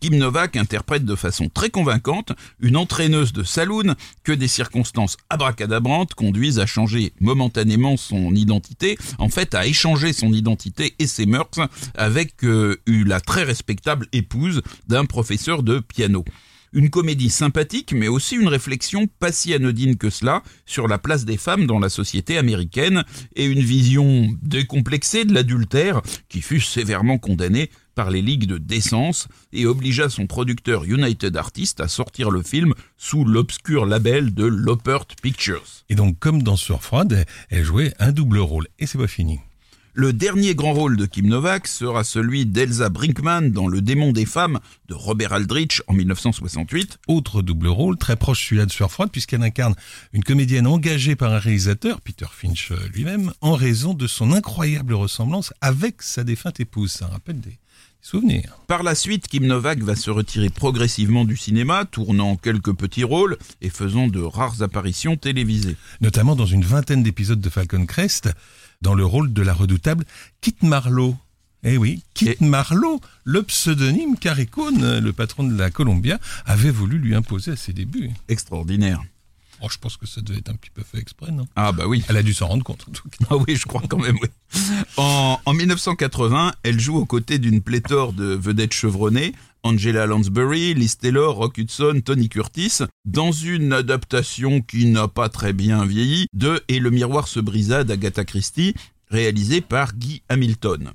Kim 0.00 0.16
Novak 0.16 0.56
interprète 0.56 1.04
de 1.04 1.16
façon 1.16 1.50
très 1.52 1.68
convaincante 1.68 2.32
une 2.60 2.78
entraîneuse 2.78 3.34
de 3.34 3.42
saloon 3.42 3.94
que 4.24 4.32
des 4.32 4.48
circonstances 4.48 5.18
abracadabrantes 5.28 6.14
conduisent 6.14 6.58
à 6.58 6.66
changer 6.66 7.12
momentanément 7.20 7.98
son 7.98 8.34
identité, 8.34 8.96
en 9.18 9.28
fait 9.28 9.54
à 9.54 9.66
échanger 9.66 10.14
son 10.14 10.32
identité 10.32 10.94
et 10.98 11.06
ses 11.06 11.26
mœurs 11.26 11.60
avec 11.94 12.42
euh, 12.44 12.80
la 12.86 13.20
très 13.20 13.42
respectable 13.42 14.06
épouse 14.12 14.62
d'un 14.88 15.04
professeur 15.04 15.62
de 15.62 15.78
piano. 15.78 16.24
Une 16.72 16.90
comédie 16.90 17.30
sympathique, 17.30 17.92
mais 17.92 18.08
aussi 18.08 18.36
une 18.36 18.48
réflexion 18.48 19.06
pas 19.06 19.30
si 19.30 19.52
anodine 19.52 19.96
que 19.96 20.08
cela 20.08 20.42
sur 20.64 20.88
la 20.88 20.98
place 20.98 21.24
des 21.24 21.36
femmes 21.36 21.66
dans 21.66 21.78
la 21.78 21.88
société 21.90 22.38
américaine 22.38 23.04
et 23.36 23.44
une 23.44 23.60
vision 23.60 24.28
décomplexée 24.42 25.24
de 25.24 25.34
l'adultère 25.34 26.00
qui 26.28 26.40
fut 26.40 26.60
sévèrement 26.60 27.18
condamnée 27.18 27.70
par 27.94 28.10
les 28.10 28.22
ligues 28.22 28.46
de 28.46 28.58
décence 28.58 29.28
et 29.52 29.66
obligea 29.66 30.08
son 30.08 30.26
producteur 30.26 30.84
United 30.84 31.36
Artists 31.36 31.80
à 31.80 31.88
sortir 31.88 32.30
le 32.30 32.42
film 32.42 32.72
sous 32.96 33.24
l'obscur 33.24 33.84
label 33.84 34.32
de 34.32 34.46
Lopert 34.46 35.06
Pictures. 35.20 35.64
Et 35.90 35.94
donc, 35.94 36.18
comme 36.18 36.42
dans 36.42 36.56
Surfroide, 36.56 37.26
elle 37.50 37.64
jouait 37.64 37.92
un 37.98 38.12
double 38.12 38.38
rôle. 38.38 38.66
Et 38.78 38.86
c'est 38.86 38.98
pas 38.98 39.06
fini. 39.06 39.40
Le 39.94 40.14
dernier 40.14 40.54
grand 40.54 40.72
rôle 40.72 40.96
de 40.96 41.04
Kim 41.04 41.26
Novak 41.26 41.68
sera 41.68 42.02
celui 42.02 42.46
d'Elsa 42.46 42.88
Brinkman 42.88 43.50
dans 43.50 43.68
Le 43.68 43.82
démon 43.82 44.12
des 44.12 44.24
femmes 44.24 44.58
de 44.88 44.94
Robert 44.94 45.34
Aldrich 45.34 45.82
en 45.86 45.92
1968. 45.92 46.98
Autre 47.08 47.42
double 47.42 47.68
rôle, 47.68 47.98
très 47.98 48.16
proche 48.16 48.46
celui-là 48.46 48.64
de 48.64 48.72
Surfroide, 48.72 49.10
puisqu'elle 49.10 49.42
incarne 49.42 49.74
une 50.14 50.24
comédienne 50.24 50.66
engagée 50.66 51.14
par 51.14 51.34
un 51.34 51.38
réalisateur, 51.38 52.00
Peter 52.00 52.24
Finch 52.32 52.72
lui-même, 52.94 53.34
en 53.42 53.52
raison 53.52 53.92
de 53.92 54.06
son 54.06 54.32
incroyable 54.32 54.94
ressemblance 54.94 55.52
avec 55.60 56.00
sa 56.00 56.24
défunte 56.24 56.58
épouse. 56.58 56.92
Ça 56.92 57.06
rappelle 57.08 57.40
des, 57.40 57.58
souvenirs. 58.02 58.58
Par 58.66 58.82
la 58.82 58.94
suite, 58.94 59.28
Kim 59.28 59.46
Novak 59.46 59.78
va 59.80 59.94
se 59.94 60.10
retirer 60.10 60.50
progressivement 60.50 61.24
du 61.24 61.36
cinéma, 61.36 61.84
tournant 61.84 62.36
quelques 62.36 62.74
petits 62.74 63.04
rôles 63.04 63.38
et 63.60 63.70
faisant 63.70 64.08
de 64.08 64.20
rares 64.20 64.62
apparitions 64.62 65.16
télévisées. 65.16 65.76
Notamment 66.00 66.34
dans 66.34 66.46
une 66.46 66.64
vingtaine 66.64 67.02
d'épisodes 67.02 67.40
de 67.40 67.48
Falcon 67.48 67.86
Crest, 67.86 68.30
dans 68.82 68.94
le 68.94 69.04
rôle 69.06 69.32
de 69.32 69.42
la 69.42 69.54
redoutable 69.54 70.04
Kit 70.40 70.56
Marlowe. 70.62 71.16
Eh 71.64 71.76
oui, 71.76 72.02
Kit 72.12 72.36
Marlowe, 72.40 73.00
le 73.24 73.42
pseudonyme 73.44 74.16
qu'Harry 74.18 74.48
le 74.56 75.10
patron 75.12 75.44
de 75.44 75.56
la 75.56 75.70
Columbia, 75.70 76.18
avait 76.44 76.72
voulu 76.72 76.98
lui 76.98 77.14
imposer 77.14 77.52
à 77.52 77.56
ses 77.56 77.72
débuts. 77.72 78.10
Extraordinaire. 78.28 79.00
Oh, 79.64 79.68
je 79.70 79.78
pense 79.78 79.96
que 79.96 80.06
ça 80.06 80.20
devait 80.20 80.40
être 80.40 80.48
un 80.48 80.56
petit 80.56 80.70
peu 80.70 80.82
fait 80.82 80.98
exprès, 80.98 81.30
non? 81.30 81.46
Ah 81.54 81.70
bah 81.70 81.86
oui. 81.86 82.02
Elle 82.08 82.16
a 82.16 82.24
dû 82.24 82.34
s'en 82.34 82.48
rendre 82.48 82.64
compte, 82.64 82.84
en 82.88 82.90
tout 82.90 83.08
cas. 83.08 83.26
Ah 83.30 83.36
oui, 83.36 83.54
je 83.54 83.64
crois 83.64 83.82
quand 83.88 83.98
même, 83.98 84.18
oui. 84.20 84.28
En, 84.96 85.38
en 85.44 85.54
1980, 85.54 86.52
elle 86.64 86.80
joue 86.80 86.96
aux 86.96 87.06
côtés 87.06 87.38
d'une 87.38 87.62
pléthore 87.62 88.12
de 88.12 88.24
vedettes 88.24 88.74
chevronnées, 88.74 89.32
Angela 89.64 90.06
Lansbury, 90.06 90.74
Liz 90.74 90.98
Taylor, 90.98 91.36
Rock 91.36 91.58
Hudson, 91.58 92.00
Tony 92.04 92.28
Curtis, 92.28 92.80
dans 93.04 93.30
une 93.30 93.72
adaptation 93.72 94.60
qui 94.60 94.86
n'a 94.86 95.08
pas 95.08 95.28
très 95.28 95.52
bien 95.52 95.84
vieilli 95.84 96.26
de 96.32 96.62
Et 96.68 96.80
le 96.80 96.90
miroir 96.90 97.28
se 97.28 97.38
brisa 97.38 97.84
d'Agatha 97.84 98.24
Christie, 98.24 98.74
réalisée 99.08 99.60
par 99.60 99.94
Guy 99.94 100.22
Hamilton. 100.28 100.92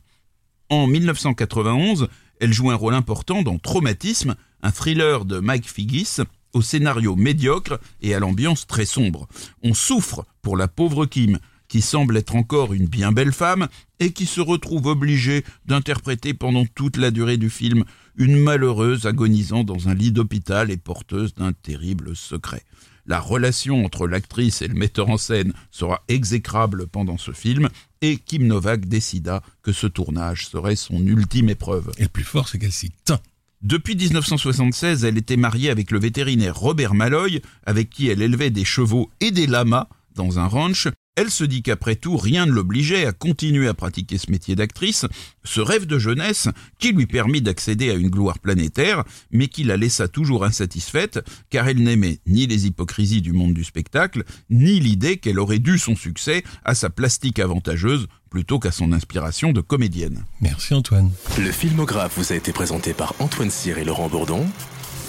En 0.70 0.88
1991, 0.88 2.10
elle 2.42 2.54
joue 2.54 2.70
un 2.70 2.76
rôle 2.76 2.94
important 2.94 3.42
dans 3.42 3.58
Traumatisme, 3.58 4.36
un 4.62 4.72
thriller 4.72 5.24
de 5.24 5.40
Mike 5.40 5.70
Figgis, 5.70 6.18
au 6.54 6.62
scénario 6.62 7.16
médiocre 7.16 7.80
et 8.02 8.14
à 8.14 8.20
l'ambiance 8.20 8.68
très 8.68 8.86
sombre. 8.86 9.28
On 9.64 9.74
souffre 9.74 10.26
pour 10.42 10.58
la 10.58 10.68
pauvre 10.68 11.06
Kim, 11.06 11.40
qui 11.68 11.82
semble 11.82 12.18
être 12.18 12.36
encore 12.36 12.74
une 12.74 12.88
bien 12.88 13.12
belle 13.12 13.34
femme 13.34 13.68
et 14.00 14.12
qui 14.12 14.26
se 14.26 14.42
retrouve 14.42 14.88
obligée 14.88 15.44
d'interpréter 15.66 16.34
pendant 16.34 16.66
toute 16.66 16.98
la 16.98 17.12
durée 17.12 17.38
du 17.38 17.50
film 17.50 17.84
une 18.18 18.38
malheureuse 18.38 19.06
agonisant 19.06 19.64
dans 19.64 19.88
un 19.88 19.94
lit 19.94 20.12
d'hôpital 20.12 20.72
et 20.72 20.78
porteuse 20.78 21.36
d'un 21.36 21.54
terrible 21.54 22.16
secret. 22.16 22.64
La 23.06 23.20
relation 23.22 23.86
entre 23.86 24.06
l'actrice 24.06 24.62
et 24.62 24.68
le 24.68 24.74
metteur 24.74 25.10
en 25.10 25.18
scène 25.18 25.54
sera 25.72 26.04
exécrable 26.10 26.88
pendant 26.88 27.18
ce 27.18 27.32
film 27.32 27.70
et 28.02 28.18
Kim 28.18 28.46
Novak 28.46 28.86
décida 28.86 29.42
que 29.62 29.72
ce 29.72 29.88
tournage 29.88 30.48
serait 30.48 30.76
son 30.76 31.00
ultime 31.06 31.50
épreuve. 31.50 31.92
Et 31.98 32.04
le 32.04 32.10
plus 32.10 32.26
fort, 32.26 32.50
c'est 32.50 32.60
qu'elle 32.60 32.74
s'y 32.74 32.92
tint. 33.06 33.22
Depuis 33.62 33.96
1976, 33.96 35.06
elle 35.06 35.18
était 35.18 35.38
mariée 35.38 35.70
avec 35.70 35.92
le 35.92 36.00
vétérinaire 36.00 36.58
Robert 36.58 36.94
Malloy, 36.94 37.42
avec 37.66 37.90
qui 37.90 38.08
elle 38.10 38.22
élevait 38.22 38.52
des 38.52 38.66
chevaux 38.66 39.10
et 39.20 39.32
des 39.32 39.48
lamas 39.48 39.88
dans 40.16 40.38
un 40.38 40.46
ranch. 40.46 40.90
Elle 41.18 41.32
se 41.32 41.44
dit 41.44 41.64
qu'après 41.64 41.96
tout, 41.96 42.16
rien 42.16 42.46
ne 42.46 42.52
l'obligeait 42.52 43.08
à 43.08 43.12
continuer 43.12 43.68
à 43.68 43.74
pratiquer 43.74 44.20
ce 44.20 44.30
métier 44.30 44.56
d'actrice, 44.56 45.08
ce 45.44 45.60
rêve 45.60 45.88
de 45.88 45.98
jeunesse 45.98 46.48
qui 46.78 46.92
lui 46.92 47.08
permit 47.08 47.42
d'accéder 47.42 47.90
à 47.90 47.96
une 47.96 48.12
gloire 48.12 48.38
planétaire, 48.38 49.04
mais 49.32 49.48
qui 49.48 49.64
la 49.64 49.78
laissa 49.78 50.08
toujours 50.08 50.46
insatisfaite, 50.46 51.20
car 51.50 51.68
elle 51.68 51.82
n'aimait 51.82 52.20
ni 52.28 52.46
les 52.46 52.68
hypocrisies 52.68 53.24
du 53.24 53.34
monde 53.34 53.56
du 53.56 53.64
spectacle, 53.64 54.26
ni 54.52 54.80
l'idée 54.80 55.18
qu'elle 55.18 55.40
aurait 55.40 55.58
dû 55.58 55.80
son 55.80 55.96
succès 55.96 56.44
à 56.64 56.76
sa 56.76 56.92
plastique 56.92 57.40
avantageuse 57.40 58.08
plutôt 58.30 58.60
qu'à 58.60 58.72
son 58.72 58.94
inspiration 58.94 59.54
de 59.54 59.62
comédienne. 59.62 60.24
Merci 60.42 60.76
Antoine. 60.76 61.10
Le 61.40 61.52
filmographe 61.52 62.16
vous 62.20 62.32
a 62.32 62.36
été 62.36 62.52
présenté 62.52 62.94
par 62.94 63.16
Antoine 63.18 63.50
Cyr 63.50 63.80
et 63.80 63.86
Laurent 63.86 64.08
Bourdon 64.08 64.46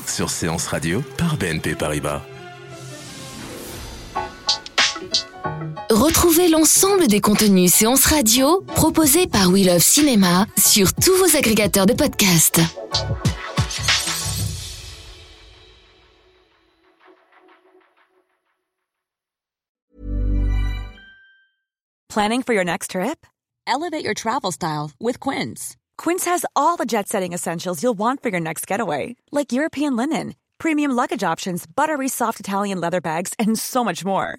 sur 0.06 0.30
Séance 0.30 0.68
Radio 0.68 1.02
par 1.18 1.36
BNP 1.36 1.74
Paribas. 1.74 2.22
Retrouvez 6.01 6.46
l'ensemble 6.46 7.09
des 7.09 7.20
contenus 7.20 7.74
séances 7.74 8.07
radio 8.07 8.61
proposés 8.76 9.26
par 9.26 9.51
We 9.51 9.66
Love 9.66 9.82
Cinéma 9.82 10.46
sur 10.57 10.94
tous 10.94 11.16
vos 11.16 11.36
agrégateurs 11.36 11.86
de 11.86 11.92
podcasts. 11.92 12.61
Planning 22.09 22.42
for 22.44 22.55
your 22.55 22.64
next 22.64 22.92
trip? 22.92 23.26
Elevate 23.66 24.05
your 24.05 24.14
travel 24.14 24.53
style 24.53 24.92
with 25.01 25.18
Quince. 25.18 25.76
Quince 25.96 26.24
has 26.26 26.46
all 26.55 26.76
the 26.76 26.86
jet 26.86 27.09
setting 27.09 27.32
essentials 27.32 27.82
you'll 27.82 27.99
want 27.99 28.22
for 28.22 28.28
your 28.28 28.40
next 28.40 28.68
getaway, 28.68 29.16
like 29.32 29.53
European 29.53 29.96
linen, 29.96 30.36
premium 30.59 30.92
luggage 30.92 31.24
options, 31.24 31.66
buttery 31.66 32.09
soft 32.09 32.38
Italian 32.38 32.80
leather 32.80 33.01
bags, 33.01 33.34
and 33.36 33.59
so 33.59 33.82
much 33.82 34.05
more 34.05 34.38